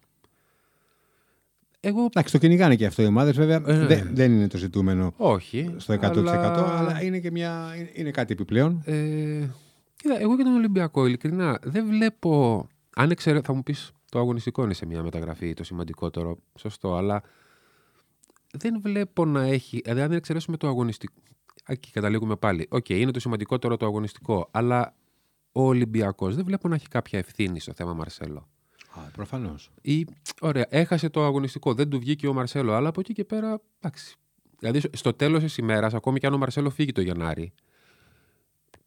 Εγώ. 1.81 2.05
Εντάξει, 2.05 2.33
το 2.33 2.39
κυνηγάνε 2.39 2.77
και 2.77 2.87
αυτό 2.87 3.03
οι 3.03 3.07
ομάδες, 3.07 3.37
βέβαια. 3.37 3.63
Ε, 3.67 3.87
δεν, 3.87 4.09
δεν 4.13 4.33
είναι 4.33 4.49
το 4.49 4.57
ζητούμενο 4.59 5.13
Όχι. 5.17 5.75
στο 5.77 5.95
100%, 5.95 5.97
αλλά, 6.27 7.03
είναι 7.03 7.19
και 7.19 7.31
μια, 7.31 7.75
είναι- 7.77 7.91
είναι 7.93 8.11
κάτι 8.11 8.33
επιπλέον. 8.33 8.83
Ε, 8.85 9.49
κοίτα, 9.97 10.21
εγώ 10.21 10.37
και 10.37 10.43
τον 10.43 10.55
Ολυμπιακό, 10.55 11.07
ειλικρινά, 11.07 11.59
δεν 11.63 11.87
βλέπω. 11.87 12.67
Αν 12.97 13.11
εξαιρε... 13.11 13.41
Θα 13.41 13.53
μου 13.53 13.63
πεις, 13.63 13.93
το 14.11 14.19
αγωνιστικό 14.19 14.63
είναι 14.65 14.75
σε 14.75 14.87
μια 14.87 15.03
μεταγραφή 15.03 15.55
το 15.55 15.65
σημαντικότερο. 15.65 16.39
Σωστό, 16.59 16.95
αλλά 16.97 17.23
δεν 18.53 18.81
βλέπω 18.83 19.25
να 19.25 19.43
έχει. 19.43 19.81
Δηλαδή, 19.85 20.01
αν 20.01 20.09
δεν 20.09 20.17
εξαιρέσουμε 20.17 20.57
το 20.57 20.69
αγωνιστικό. 20.69 21.15
Εκεί 21.67 21.91
καταλήγουμε 21.91 22.37
πάλι. 22.37 22.67
Οκ, 22.71 22.89
είναι 22.89 23.11
το 23.11 23.21
σημαντικότερο 23.21 23.77
το 23.77 23.87
αγωνιστικό, 23.87 24.49
αλλά 24.51 24.95
ο 25.53 25.63
Ολυμπιακός 25.63 26.35
δεν 26.35 26.45
βλέπω 26.45 26.69
να 26.69 26.75
έχει 26.75 26.89
κάποια 26.89 27.19
ευθύνη 27.19 27.61
στο 27.61 27.73
θέμα 27.73 27.93
Μαρσέλο. 27.93 28.49
Α, 28.95 29.01
προφανώς. 29.13 29.71
Ή, 29.81 30.07
ωραία, 30.41 30.67
έχασε 30.69 31.09
το 31.09 31.25
αγωνιστικό, 31.25 31.75
δεν 31.75 31.89
του 31.89 31.99
βγήκε 31.99 32.27
ο 32.27 32.33
Μαρσέλο, 32.33 32.73
αλλά 32.73 32.89
από 32.89 33.01
εκεί 33.01 33.13
και 33.13 33.25
πέρα. 33.25 33.61
Εντάξει. 33.81 34.17
Δηλαδή, 34.59 34.81
στο 34.93 35.13
τέλος 35.13 35.43
της 35.43 35.57
ημέρας, 35.57 35.95
ακόμη 35.95 36.19
και 36.19 36.27
αν 36.27 36.35
ο 36.35 36.39
Μαρσέλο 36.39 36.71
φύγει 36.71 36.93
το 36.93 37.01
Γενάρη, 37.01 37.53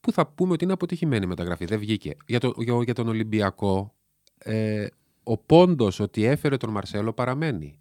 που 0.01 0.11
θα 0.11 0.27
πούμε 0.27 0.53
ότι 0.53 0.63
είναι 0.63 0.73
αποτυχημένη 0.73 1.25
η 1.25 1.27
μεταγραφή, 1.27 1.65
δεν 1.65 1.79
βγήκε. 1.79 2.15
Για, 2.27 2.39
το, 2.39 2.53
για, 2.57 2.81
για 2.83 2.93
τον 2.93 3.07
Ολυμπιακό, 3.07 3.93
ε, 4.37 4.87
ο 5.23 5.37
πόντος 5.37 5.99
ότι 5.99 6.23
έφερε 6.23 6.57
τον 6.57 6.69
Μαρσέλο 6.69 7.13
παραμένει. 7.13 7.79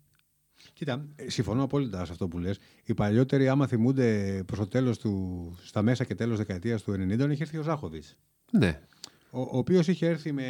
Κοίτα, 0.72 1.06
ε, 1.16 1.30
συμφωνώ 1.30 1.62
απόλυτα 1.62 2.04
σε 2.04 2.12
αυτό 2.12 2.28
που 2.28 2.38
λες. 2.38 2.58
Οι 2.84 2.94
παλιότεροι, 2.94 3.48
άμα 3.48 3.66
θυμούνται 3.66 4.42
προς 4.46 4.58
το 4.58 4.66
τέλος 4.66 4.98
του, 4.98 5.54
στα 5.62 5.82
μέσα 5.82 6.04
και 6.04 6.14
τέλος 6.14 6.36
δεκαετίας 6.38 6.82
του 6.82 6.92
90, 6.92 7.30
είχε 7.30 7.42
έρθει 7.42 7.58
ο 7.58 7.62
Ζάχοβιτ. 7.62 8.04
Ναι. 8.52 8.80
Ο, 9.30 9.40
ο 9.40 9.58
οποίος 9.58 9.88
είχε 9.88 10.06
έρθει 10.06 10.32
με, 10.32 10.42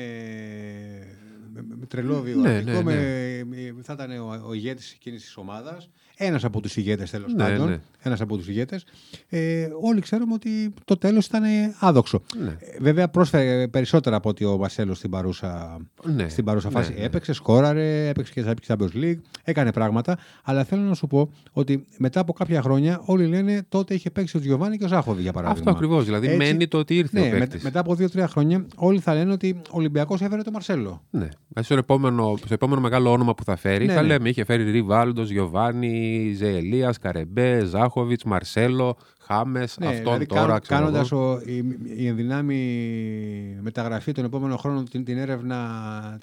με, 1.53 1.65
με 1.79 1.87
τρελό 1.87 2.15
Ναι, 2.15 2.21
βιογραφικό, 2.21 2.71
ναι, 2.71 2.83
με, 2.83 2.95
ναι. 2.95 3.73
με- 3.73 3.83
θα 3.83 3.93
ήταν 3.93 4.11
ο, 4.19 4.43
ο 4.47 4.53
ηγέτης 4.53 4.93
εκείνης 4.93 5.23
της 5.23 5.37
ομάδας. 5.37 5.91
Ένας 6.21 6.45
από 6.45 6.61
τους 6.61 6.77
ηγέτες 6.77 7.11
τέλος 7.11 7.33
Ναι, 7.35 7.43
πάντων. 7.45 7.69
ναι. 7.69 7.79
Ένας 8.03 8.21
από 8.21 8.37
τους 8.37 8.49
ηγέτες. 8.49 8.85
Ε, 9.29 9.69
όλοι 9.83 10.01
ξέρουμε 10.01 10.33
ότι 10.35 10.75
το 10.85 10.97
τέλος 10.97 11.27
ήταν 11.27 11.43
άδοξο. 11.81 12.23
Ναι. 12.45 12.49
Ε, 12.49 12.77
Βέβαια, 12.81 13.09
πρόσφερε 13.09 13.69
περισσότερα 13.69 14.17
από 14.17 14.29
ότι 14.29 14.45
ο 14.45 14.57
Μαρσέλο 14.59 14.95
στην 14.95 15.11
παρούσα, 15.11 15.77
Ναι. 16.05 16.29
στην 16.29 16.45
παρούσα 16.45 16.69
Ναι, 16.69 16.75
φάση. 16.75 16.95
ναι. 16.99 17.05
Έπαιξε, 17.05 17.33
σκόραρε, 17.33 18.09
έπαιξε 18.09 18.33
και 18.33 18.41
στα 18.41 18.55
Champions 18.67 18.97
League, 19.05 19.19
έκανε 19.45 19.73
πράγματα. 19.73 20.19
Αλλά 20.43 20.65
θέλω 20.65 20.83
να 20.83 20.95
σου 20.95 21.07
πω 21.07 21.31
ότι 21.53 21.87
μετά 21.99 22.21
από 22.21 22.33
κάποια 22.33 22.63
χρόνια 22.63 23.01
όλοι 23.05 23.27
λένε 23.27 23.63
τότε 23.69 23.95
είχε 23.95 24.11
παίξει 24.11 24.37
ο 24.37 24.41
Τζιοβάνι 24.41 24.77
και 24.77 24.85
ο 24.85 24.89
Ζάχοβι 24.89 25.23
για 25.23 25.33
παράδειγμα. 25.33 25.71
Αυτό 25.71 25.77
ακριβώς. 25.77 26.05
Δηλαδή, 26.05 26.27
Έτσι- 26.27 26.39
μένει 26.39 26.69
το 26.69 26.79
ότι 26.79 26.97
ήρθε 26.97 27.21
Ναι, 27.21 27.27
ο 27.27 27.31
με- 27.31 27.39
παίκτης. 27.39 27.63
μετά 27.63 27.81
από 27.81 27.95
δύο-τρία 27.95 28.29
χρόνια 28.29 28.67
όλοι 28.77 28.99
θα 29.01 29.15
λένε 29.15 29.33
ότι 29.33 29.61
ο 29.67 29.71
Ολυμπιακός 29.71 30.21
έφερε 30.21 30.43
τον 30.43 30.53
Μαρσέλο. 30.53 31.03
Ναι. 31.11 31.29
Δηλαδή, 31.49 31.63
στο 31.63 31.75
επόμενο, 31.75 32.35
στο 32.45 32.55
επόμενο 32.55 32.81
μεγάλο 32.81 33.13
όνομα 33.13 33.35
που 33.35 33.45
θα 33.45 33.57
φέρει, 33.57 33.87
Ναι, 33.87 33.93
θα 33.93 34.01
ναι. 34.03 34.07
λέμε 34.07 34.29
είχε 34.29 34.45
φέρει 34.45 34.71
Ριβάλντος, 34.71 35.31
Γιωβάνι, 35.31 36.08
Ζεελία, 36.37 36.95
Καρεμπέ, 37.01 37.65
Ζάχοβιτς, 37.65 38.25
Μαρσέλο, 38.25 38.97
Χάμες, 39.21 39.77
Ναι, 39.79 39.87
αυτόν 39.87 40.03
δηλαδή 40.03 40.27
τώρα. 40.27 40.59
ξέρω 40.59 40.81
κάνοντας 40.81 41.13
εγώ. 41.13 41.41
η, 41.45 41.65
η 41.97 42.07
ενδυνάμει 42.07 42.59
μεταγραφή 43.61 44.13
τον 44.13 44.25
επόμενο 44.25 44.57
χρόνο 44.57 44.83
την, 44.83 45.05
την, 45.05 45.19
έρευνα, 45.19 45.59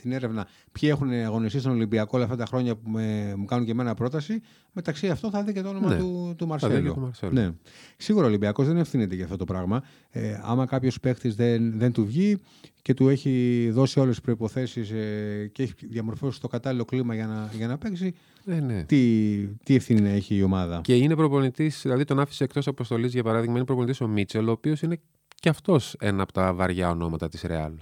την 0.01 0.11
έρευνα 0.11 0.47
ποιοι 0.71 0.89
έχουν 0.91 1.09
αγωνιστεί 1.11 1.59
στον 1.59 1.71
Ολυμπιακό 1.71 2.11
όλα 2.13 2.23
αυτά 2.23 2.35
τα 2.35 2.45
χρόνια 2.45 2.75
που 2.75 2.89
με, 2.89 3.33
μου 3.37 3.45
κάνουν 3.45 3.65
και 3.65 3.71
εμένα 3.71 3.93
πρόταση, 3.93 4.41
μεταξύ 4.71 5.07
αυτών 5.09 5.31
θα 5.31 5.43
δει 5.43 5.53
και 5.53 5.61
το 5.61 5.69
όνομα 5.69 5.89
Ναι. 5.89 5.95
του, 5.97 6.35
του 6.37 6.47
Θα 6.59 6.67
δει 6.67 6.73
και 6.75 6.81
Μαρσέλο. 6.81 6.93
το 6.93 6.99
Μαρσέλο. 6.99 7.31
Ναι. 7.31 7.49
Σίγουρα 7.97 8.25
ο 8.25 8.27
Ολυμπιακός 8.27 8.67
δεν 8.67 8.77
ευθύνεται 8.77 9.15
για 9.15 9.23
αυτό 9.23 9.35
το 9.37 9.45
πράγμα. 9.45 9.83
Ε, 10.09 10.39
άμα 10.43 10.65
κάποιος 10.65 10.99
παίχτη 10.99 11.29
δεν, 11.29 11.77
δεν 11.79 11.91
του 11.91 12.05
βγει 12.05 12.39
και 12.85 12.93
του 12.93 13.09
έχει 13.09 13.69
δώσει 13.71 13.99
όλες 13.99 14.15
τις 14.15 14.23
προποθέσει 14.23 14.79
ε, 14.79 15.47
και 15.47 15.63
έχει 15.63 15.73
διαμορφώσει 15.81 16.41
το 16.41 16.47
κατάλληλο 16.47 16.85
κλίμα 16.85 17.15
για 17.15 17.27
να, 17.27 17.51
για 17.55 17.67
να 17.67 17.77
παίξει, 17.77 18.15
Ναι, 18.43 18.59
ναι. 18.59 18.83
τι, 18.83 19.47
τι 19.47 19.75
ευθύνη 19.75 20.01
να 20.01 20.09
έχει 20.09 20.35
η 20.35 20.43
ομάδα. 20.43 20.81
Και 20.83 20.95
είναι 20.95 21.15
προπονητής, 21.15 21.81
δηλαδή 21.81 22.03
τον 22.03 22.19
άφησε 22.19 22.43
εκτός 22.43 22.67
αποστολής 22.67 23.13
για 23.13 23.23
παράδειγμα, 23.23 23.55
είναι 23.55 23.65
προπονητής 23.65 24.01
ο 24.01 24.07
Μίτσελ, 24.07 24.47
ο 24.47 24.51
οποίος 24.51 24.81
είναι 24.81 24.99
και 25.35 25.49
αυτός 25.49 25.95
ένα 25.99 26.23
από 26.23 26.31
τα 26.31 26.53
βαριά 26.53 26.89
ονόματα 26.89 27.29
της 27.29 27.41
Ρεάλ. 27.41 27.73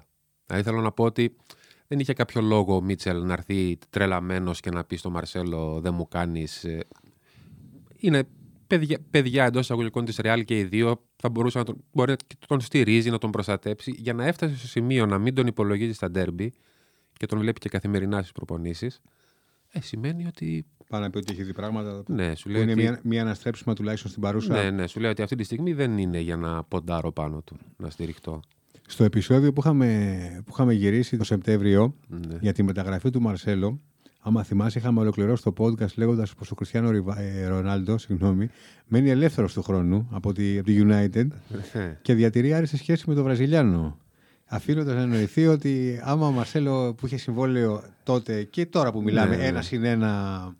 Δηλαδή 0.46 0.66
θέλω 0.66 0.82
να 0.82 0.92
πω 0.92 1.04
ότι 1.04 1.36
δεν 1.88 2.00
είχε 2.00 2.14
κάποιο 2.14 2.42
λόγο 2.42 2.76
ο 2.76 2.82
Μίτσελ 2.82 3.26
να 3.26 3.34
έρθει 3.34 3.78
τρελαμένος 3.90 4.60
και 4.60 4.70
να 4.70 4.84
πει 4.84 4.96
στο 4.96 5.10
Μαρσέλο 5.10 5.80
δεν 5.82 5.94
μου 5.94 6.08
κάνεις. 6.08 6.66
Είναι 7.98 8.24
παιδιά, 8.78 8.98
παιδιά 9.10 9.46
εντός 9.46 9.62
εισαγωγικών 9.62 10.06
της 10.06 10.18
Ρεάλ 10.18 10.44
και 10.44 10.60
οι 10.60 10.64
δύο. 10.64 11.02
Θα 11.16 11.30
μπορούσε 11.30 11.58
να 11.58 11.64
τον, 11.64 11.84
μπορεί 11.92 12.12
να 12.12 12.48
τον 12.48 12.62
στηρίζει, 12.62 13.10
να 13.10 13.18
τον 13.18 13.32
προστατέψει 13.32 13.94
για 13.98 14.14
να 14.14 14.26
έφτασε 14.26 14.58
στο 14.58 14.68
σημείο 14.68 15.06
να 15.06 15.18
μην 15.18 15.34
τον 15.34 15.48
υπολογίζει 15.48 15.94
στα 15.94 16.12
ντέρμπι 16.12 16.54
και 17.18 17.26
τον 17.26 17.40
βλέπει 17.40 17.60
και 17.60 17.70
καθημερινά 17.70 18.20
στις 18.20 18.32
προπονήσεις. 18.32 19.02
Ε, 19.72 19.82
σημαίνει 19.82 20.26
ότι. 20.28 20.66
Πάνω 20.90 21.04
να 21.04 21.10
πει 21.10 21.18
ότι 21.18 21.32
έχει 21.34 21.44
δει 21.44 21.54
πράγματα 21.54 22.04
Ναι, 22.08 22.36
σου 22.36 22.44
που 22.44 22.50
λέει 22.50 22.62
είναι 22.62 22.72
ότι- 22.72 22.82
μια, 22.82 23.00
μια 23.04 23.22
αναστρέψιμα 23.22 23.74
τουλάχιστον 23.74 24.10
στην 24.10 24.22
παρούσα. 24.22 24.54
ναι, 24.64 24.70
ναι, 24.70 24.88
σου 24.88 25.00
λέω 25.00 25.12
ότι 25.12 25.22
αυτή 25.22 25.36
τη 25.36 25.44
στιγμή 25.44 25.74
δεν 25.74 25.98
είναι 25.98 26.20
για 26.20 26.38
να 26.38 26.64
ποντάρω 26.64 27.12
πάνω 27.12 27.42
του, 27.42 27.58
να 27.78 27.90
στηριχτώ. 27.90 28.40
Στο 28.88 29.04
επεισόδιο 29.04 29.54
που 29.54 29.62
είχαμε, 29.62 30.42
που 30.46 30.52
είχαμε 30.54 30.74
γυρίσει 30.74 31.18
το 31.18 31.24
Σεπτέμβριο 31.24 31.96
Ναι. 32.08 32.38
για 32.42 32.54
τη 32.54 32.64
μεταγραφή 32.64 33.10
του 33.10 33.22
Μαρσέλο, 33.22 33.82
άμα 34.24 34.44
θυμάσαι, 34.44 34.80
είχαμε 34.80 35.00
ολοκληρώσει 35.00 35.44
το 35.44 35.54
podcast 35.58 35.94
λέγοντας 35.96 36.34
πως 36.34 36.52
ο 36.52 36.56
Κριστιανό 36.56 36.90
Ριβα- 36.90 37.20
ε, 37.20 37.48
Ρονάλντο 37.48 37.98
συγγνώμη, 37.98 38.50
μένει 38.88 39.10
ελεύθερος 39.10 39.54
του 39.54 39.62
χρόνου 39.64 40.08
από 40.12 40.34
τη, 40.34 40.58
από 40.58 40.66
τη 40.68 40.86
United 40.88 41.28
και 42.02 42.14
διατηρεί 42.14 42.54
άριστη 42.54 42.78
σχέση 42.78 43.04
με 43.08 43.14
τον 43.16 43.24
Βραζιλιάνο. 43.24 43.98
Αφήνοντας 44.46 44.96
να 44.96 45.02
εννοηθεί 45.02 45.48
ότι 45.48 46.00
άμα 46.04 46.28
ο 46.28 46.32
Μαρσέλο 46.32 46.94
που 46.94 47.06
είχε 47.06 47.18
συμβόλαιο 47.18 47.84
τότε 48.04 48.44
και 48.44 48.66
τώρα 48.66 48.92
που 48.92 49.02
μιλάμε, 49.02 49.30
Ναι, 49.36 49.42
ναι. 49.42 49.48
ένα 49.48 49.62
συν 49.62 49.84
ένα 49.84 50.56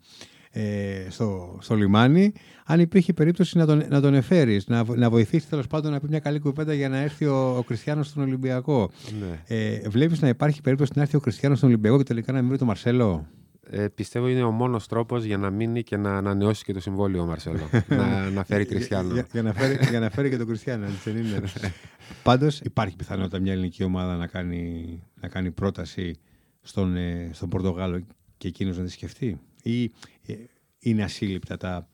ε, 0.50 1.06
στο, 1.08 1.58
στο 1.60 1.74
λιμάνι, 1.74 2.32
αν 2.64 2.80
υπήρχε 2.80 3.12
περίπτωση 3.12 3.58
να 3.58 3.66
τον, 3.66 3.82
να 3.88 4.00
τον 4.00 4.14
εφέρεις, 4.14 4.66
να, 4.68 4.84
βο- 4.84 4.94
να 4.96 5.10
βοηθήσει 5.10 5.48
τέλος 5.48 5.66
πάντων 5.66 5.92
να 5.92 6.00
πει 6.00 6.06
μια 6.08 6.18
καλή 6.18 6.38
κουβέντα 6.38 6.74
για 6.74 6.88
να 6.88 6.96
έρθει 6.98 7.24
ο, 7.24 7.56
ο 7.56 7.62
Κριστιανός 7.62 8.06
στον 8.06 8.22
Ολυμπιακό. 8.22 8.90
ναι. 9.20 9.56
Ε, 9.56 9.88
Βλέπεις 9.88 10.20
να 10.20 10.28
υπάρχει 10.28 10.60
περίπτωση 10.60 10.92
να 10.94 11.02
έρθει 11.02 11.16
ο 11.16 11.20
Κριστιανός 11.20 11.58
στον 11.58 11.68
Ολυμπιακό 11.70 11.96
και 11.96 12.02
τελικά 12.02 12.32
να 12.32 12.38
μην 12.38 12.48
βρει 12.48 12.58
τον 12.58 12.66
Μαρσέλο; 12.66 13.26
Ε, 13.70 13.88
πιστεύω 13.88 14.28
είναι 14.28 14.42
ο 14.42 14.50
μόνος 14.50 14.86
τρόπος 14.86 15.24
για 15.24 15.38
να 15.38 15.50
μείνει 15.50 15.82
και 15.82 15.96
να 15.96 16.16
ανανεώσει 16.16 16.64
και 16.64 16.72
το 16.72 16.80
συμβόλαιο 16.80 17.22
ο 17.22 17.26
Μαρσέλο. 17.26 17.68
να, 17.88 18.30
να 18.30 18.44
φέρει 18.44 18.64
Κριστιανό. 18.64 19.12
Για, 19.12 19.26
για, 19.32 19.42
να 19.42 19.52
φέρει, 19.52 19.78
για 19.88 20.00
να 20.00 20.10
φέρει 20.10 20.30
και 20.30 20.36
τον 20.36 20.46
Κριστιανό, 20.46 20.86
έτσι 20.86 21.10
δεν 21.10 21.24
είναι. 21.24 21.42
Πάντως 22.22 22.60
υπάρχει 22.60 22.96
πιθανότητα 22.96 23.38
μια 23.38 23.52
ελληνική 23.52 23.84
ομάδα 23.84 24.16
να 24.16 24.26
κάνει, 24.26 25.02
να 25.20 25.28
κάνει 25.28 25.50
πρόταση 25.50 26.18
στον, 26.60 26.96
ε, 26.96 27.30
στον 27.32 27.48
Πορτογάλο 27.48 28.06
και 28.36 28.48
εκείνος 28.48 28.78
να 28.78 28.84
τη 28.84 28.90
σκεφτεί; 28.90 29.40
Ή 29.62 29.82
ε, 30.26 30.34
είναι 30.78 31.02
ασύλληπτα 31.02 31.56
τα, 31.56 31.88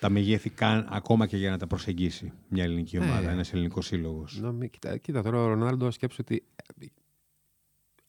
τα 0.00 0.08
μεγέθη 0.08 0.50
καν, 0.50 0.86
ακόμα 0.90 1.26
και 1.26 1.36
για 1.36 1.50
να 1.50 1.58
τα 1.58 1.66
προσεγγίσει 1.66 2.32
μια 2.48 2.64
ελληνική 2.64 2.98
ομάδα, 2.98 3.28
Ε. 3.28 3.32
ένας 3.32 3.52
ελληνικός 3.52 3.86
σύλλογος; 3.86 4.38
Νομι- 4.40 4.70
κοίτα, 4.70 4.96
κοίτα, 4.96 5.22
τώρα 5.22 5.42
ο 5.42 5.46
Ρονάλντο 5.46 5.90
σκέψει 5.90 6.20
ότι 6.20 6.44
ε, 6.80 6.86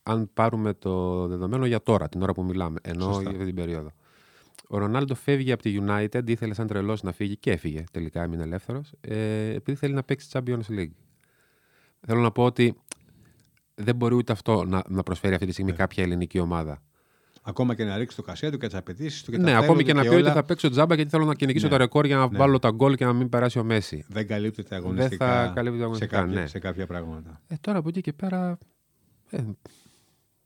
αν 0.08 0.30
πάρουμε 0.34 0.74
το 0.74 1.28
δεδομένο 1.28 1.66
για 1.66 1.82
τώρα, 1.82 2.10
την 2.10 2.22
ώρα 2.22 2.34
που 2.34 2.44
μιλάμε, 2.44 2.80
ενώ 2.84 3.04
Σωστά. 3.04 3.22
για 3.22 3.30
αυτή 3.32 3.46
την 3.46 3.56
περίοδο. 3.56 3.92
Ο 4.68 4.78
Ρονάλντο 4.78 5.16
φεύγει 5.16 5.52
από 5.52 5.62
τη 5.62 5.78
United, 5.88 6.22
ήθελε 6.30 6.54
σαν 6.54 6.68
τρελός 6.68 7.04
να 7.04 7.12
φύγει 7.12 7.38
και 7.38 7.52
έφυγε. 7.52 7.84
Τελικά 7.92 8.24
έμεινε 8.24 8.44
ελεύθερος, 8.44 8.92
ε, 9.02 9.50
επειδή 9.54 9.78
θέλει 9.78 9.94
να 9.94 10.04
παίξει 10.04 10.28
Champions 10.32 10.70
League. 10.70 10.92
Θέλω 12.08 12.22
να 12.22 12.32
πω 12.32 12.44
ότι 12.44 12.76
δεν 13.76 13.96
μπορεί 13.96 14.16
ούτε 14.16 14.32
αυτό 14.32 14.64
να, 14.64 14.84
να 14.88 15.04
προσφέρει 15.04 15.34
αυτή 15.34 15.46
τη 15.46 15.52
στιγμή 15.52 15.72
Ναι. 15.72 15.78
κάποια 15.78 16.04
ελληνική 16.04 16.40
ομάδα. 16.40 16.82
Ακόμα 17.48 17.76
και 17.76 17.84
να 17.84 17.98
ρίξει 17.98 18.16
το 18.16 18.22
κασέ 18.22 18.50
του 18.52 18.58
και 18.58 18.66
τις 18.68 18.76
απαιτήσεις 18.76 19.24
του 19.24 19.32
και 19.32 19.38
τα 19.38 19.44
Ναι, 19.44 19.52
ακόμη 19.56 19.68
θέλω 19.68 19.82
και 19.84 19.92
του 19.92 19.98
να 19.98 20.02
πει 20.04 20.08
ότι 20.08 20.18
όλα, 20.18 20.34
θα 20.34 20.44
παίξω 20.44 20.70
τζάμπα 20.70 20.96
γιατί 20.96 21.10
θέλω 21.10 21.26
να 21.26 21.36
κυνηγήσω 21.36 21.66
Ναι. 21.66 21.72
το 21.72 21.78
ρεκόρ 21.78 22.06
για 22.06 22.16
να 22.18 22.30
Ναι. 22.30 22.38
βάλω 22.38 22.60
τα 22.60 22.70
γκολ 22.72 22.96
και 22.96 23.06
να 23.06 23.14
μην 23.14 23.30
περάσει 23.30 23.60
ο 23.60 23.64
Μέση. 23.64 24.06
δεν 24.08 24.28
καλύπτεται 24.28 24.76
αγωνιστικά, 24.76 25.52
καλύπτεται 25.56 25.78
σε, 25.78 25.84
αγωνιστικά, 25.84 26.18
κάποια, 26.22 26.40
ναι. 26.42 26.48
σε 26.48 26.60
κάποια 26.60 26.88
πράγματα. 26.88 27.42
Ε, 27.48 27.56
τώρα 27.62 27.78
από 27.78 27.90
εκεί 27.90 28.02
και 28.02 28.14
πέρα. 28.14 28.58
Ε, 29.30 29.44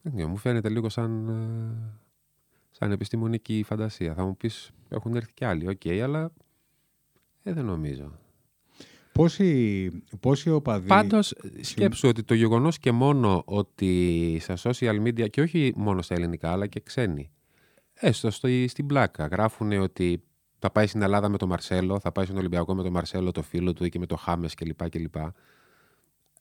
δεν 0.01 0.13
ξέρω, 0.15 0.29
μου 0.29 0.37
φαίνεται 0.37 0.69
λίγο 0.69 0.89
σαν, 0.89 1.29
ε, 1.29 1.99
σαν 2.71 2.91
επιστημονική 2.91 3.63
φαντασία. 3.65 4.13
Θα 4.13 4.23
μου 4.23 4.37
πεις, 4.37 4.71
έχουν 4.89 5.15
έρθει 5.15 5.33
και 5.33 5.45
άλλοι, 5.45 5.67
οκ, 5.67 5.87
αλλά 6.03 6.31
ε, 7.43 7.53
δεν 7.53 7.65
νομίζω. 7.65 8.11
Πόσοι, 9.11 9.89
πόσοι 10.19 10.49
οπαδοί... 10.49 10.87
Πάντως, 10.87 11.33
σκέψου 11.61 12.07
ότι 12.07 12.23
το 12.23 12.33
γεγονός 12.33 12.79
και 12.79 12.91
μόνο 12.91 13.41
ότι 13.45 14.37
στα 14.41 14.57
social 14.61 15.01
media, 15.03 15.29
και 15.29 15.41
όχι 15.41 15.73
μόνο 15.75 16.01
στα 16.01 16.15
ελληνικά, 16.15 16.51
αλλά 16.51 16.67
και 16.67 16.79
ξένοι, 16.79 17.31
έστω 17.93 18.31
στο, 18.31 18.47
στην 18.67 18.85
πλάκα, 18.85 19.25
γράφουν 19.27 19.71
ότι 19.71 20.23
θα 20.59 20.71
πάει 20.71 20.87
στην 20.87 21.01
Ελλάδα 21.01 21.29
με 21.29 21.37
τον 21.37 21.49
Μαρσέλο, 21.49 21.99
θα 21.99 22.11
πάει 22.11 22.25
στον 22.25 22.37
Ολυμπιακό 22.37 22.75
με 22.75 22.83
τον 22.83 22.91
Μαρσέλο, 22.91 23.31
το 23.31 23.41
φίλο 23.41 23.73
του 23.73 23.85
ή 23.85 23.89
και 23.89 23.99
με 23.99 24.05
το 24.05 24.15
Χάμες 24.15 24.53
κλπ. 24.55 24.89
κλπ. 24.89 25.15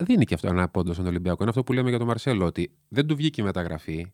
Δεν 0.05 0.14
είναι 0.14 0.25
και 0.25 0.35
αυτό 0.35 0.49
ένα 0.49 0.69
πόντο 0.69 0.93
στον 0.93 1.07
Ολυμπιακό. 1.07 1.37
Είναι 1.40 1.50
αυτό 1.50 1.62
που 1.62 1.73
λέμε 1.73 1.88
για 1.88 1.99
τον 1.99 2.07
Μαρσέλο, 2.07 2.45
ότι 2.45 2.76
δεν 2.88 3.07
του 3.07 3.17
βγήκε 3.17 3.40
η 3.40 3.45
μεταγραφή, 3.45 4.12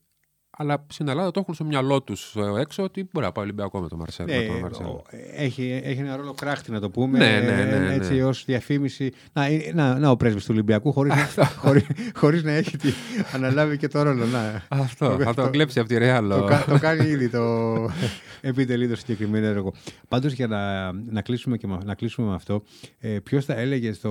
αλλά 0.56 0.84
στην 0.88 1.08
Ελλάδα 1.08 1.30
το 1.30 1.40
έχουν 1.40 1.54
στο 1.54 1.64
μυαλό 1.64 2.02
τους 2.02 2.36
έξω 2.58 2.82
ότι 2.82 3.08
μπορεί 3.12 3.26
να 3.26 3.32
πάει 3.32 3.44
Ολυμπιακό 3.44 3.80
με 3.80 3.88
τον 3.88 3.98
Μαρσέλο. 3.98 4.32
Ναι, 4.32 4.40
με 4.40 4.46
τον 4.46 4.60
Μαρσέλο. 4.60 5.04
έχει, 5.34 5.80
έχει 5.84 6.00
ένα 6.00 6.16
ρόλο 6.16 6.34
κράχτη 6.34 6.70
να 6.70 6.80
το 6.80 6.90
πούμε. 6.90 7.18
Ναι, 7.18 7.40
ναι, 7.40 7.64
ναι, 7.64 7.78
ναι. 7.78 7.94
Έτσι 7.94 8.20
ως 8.20 8.44
διαφήμιση. 8.44 9.12
Να, 9.32 9.44
ε, 9.44 9.70
να, 9.74 9.98
να 9.98 10.10
ο 10.10 10.16
πρέσβης 10.16 10.44
του 10.44 10.50
Ολυμπιακού 10.52 10.92
χωρίς 10.92 11.12
χωρίς, 11.62 11.86
χωρίς 12.14 12.42
να 12.42 12.52
έχει 12.52 12.76
τη, 12.76 12.88
αναλάβει 13.32 13.76
και 13.76 13.88
το 13.88 14.02
ρόλο. 14.02 14.26
Να. 14.26 14.62
Αυτό, 14.68 15.18
θα 15.20 15.34
το 15.34 15.50
κλέψει 15.50 15.78
από 15.78 15.88
τη 15.88 15.98
Ρεάλ. 15.98 16.28
Το, 16.28 16.48
το 16.66 16.78
κάνει 16.78 17.08
ήδη 17.08 17.28
το 17.28 17.42
επιτελεί 18.40 18.88
το 18.88 18.96
συγκεκριμένο 18.96 19.46
έργο. 19.46 19.72
Πάντως 20.08 20.32
για 20.32 20.46
να, 20.46 20.92
να, 20.92 21.22
κλείσουμε 21.22 21.56
και, 21.56 21.66
να 21.84 21.94
κλείσουμε 21.94 22.28
με 22.28 22.34
αυτό, 22.34 22.62
ε, 22.98 23.18
ποιος 23.18 23.44
θα 23.44 23.54
έλεγε 23.54 23.92
στο, 23.92 24.10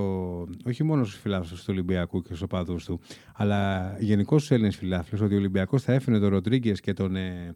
όχι 0.65 0.83
μόνο 0.83 1.03
στους 1.03 1.19
φιλάθλους 1.19 1.59
του 1.59 1.65
Ολυμπιακού 1.69 2.21
και 2.21 2.27
στους 2.27 2.41
οπαδούς 2.41 2.85
του, 2.85 2.99
αλλά 3.33 3.93
γενικώς 3.99 4.41
στους 4.41 4.55
Έλληνες 4.55 4.75
φιλάθλους, 4.75 5.21
ότι 5.21 5.33
ο 5.33 5.37
Ολυμπιακός 5.37 5.83
θα 5.83 5.93
έφερε 5.93 6.19
τον 6.19 6.32
Ροντρίγκες 6.33 6.79
και 6.79 6.93
τον, 6.93 7.15
ε, 7.15 7.55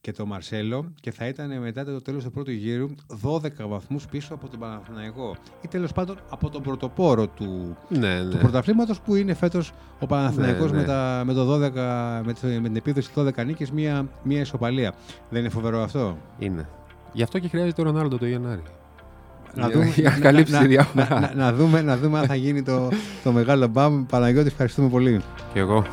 και 0.00 0.12
τον 0.12 0.26
Μαρσέλο 0.28 0.92
και 1.00 1.10
θα 1.10 1.26
ήταν 1.26 1.60
μετά 1.60 1.84
το 1.84 2.02
τέλος 2.02 2.24
του 2.24 2.30
πρώτου 2.30 2.50
γύρου 2.50 2.88
12 3.22 3.66
βαθμούς 3.68 4.06
πίσω 4.06 4.34
από 4.34 4.48
τον 4.48 4.58
Παναθηναϊκό. 4.58 5.36
Ή 5.62 5.68
τέλος 5.68 5.92
πάντων 5.92 6.16
από 6.30 6.50
τον 6.50 6.62
πρωτοπόρο 6.62 7.26
του, 7.26 7.76
ναι, 7.88 7.98
ναι. 8.22 8.30
του 8.30 8.36
πρωταθλήματος 8.36 9.00
που 9.00 9.14
είναι 9.14 9.34
φέτος 9.34 9.72
ο 9.98 10.06
Παναθηναϊκός 10.06 10.70
Ναι, 10.70 10.76
ναι. 10.76 10.80
με, 10.82 10.86
τα, 10.86 11.22
με, 11.26 11.32
το 11.32 11.54
12, 11.54 11.70
με, 12.24 12.32
τη- 12.32 12.46
με 12.46 12.60
την 12.68 12.76
επίδοση 12.76 13.10
12 13.14 13.44
νίκες, 13.46 13.70
μία, 13.70 14.08
μία 14.22 14.40
ισοπαλία. 14.40 14.94
Δεν 15.30 15.40
είναι 15.40 15.48
φοβερό 15.48 15.82
αυτό; 15.82 16.18
Είναι. 16.38 16.68
Γι' 17.12 17.22
αυτό 17.22 17.38
και 17.38 17.48
χρειάζεται 17.48 17.80
ο 17.80 17.84
Ρονάλντο 17.84 18.18
το 18.18 18.26
Γενάρη. 18.26 18.62
Να 19.54 19.66
Για- 19.66 19.74
δούμε, 19.74 19.92
για 19.96 20.10
να 20.10 20.16
να- 20.16 20.22
καλύψει 20.22 20.52
να- 20.52 20.60
τη 20.60 20.66
διαφορά. 20.66 21.08
να- 21.10 21.20
να- 21.20 21.32
να 21.34 21.52
δούμε, 21.52 21.82
να 21.82 21.96
δούμε 21.96 22.18
αν 22.18 22.26
θα 22.26 22.34
γίνει 22.34 22.62
το, 22.62 22.88
το 23.24 23.32
μεγάλο 23.32 23.66
μπαμ. 23.66 24.06
Παναγιώτη, 24.06 24.46
ευχαριστούμε 24.48 24.88
πολύ. 24.88 25.20
Και 25.52 25.58
εγώ. 25.58 25.84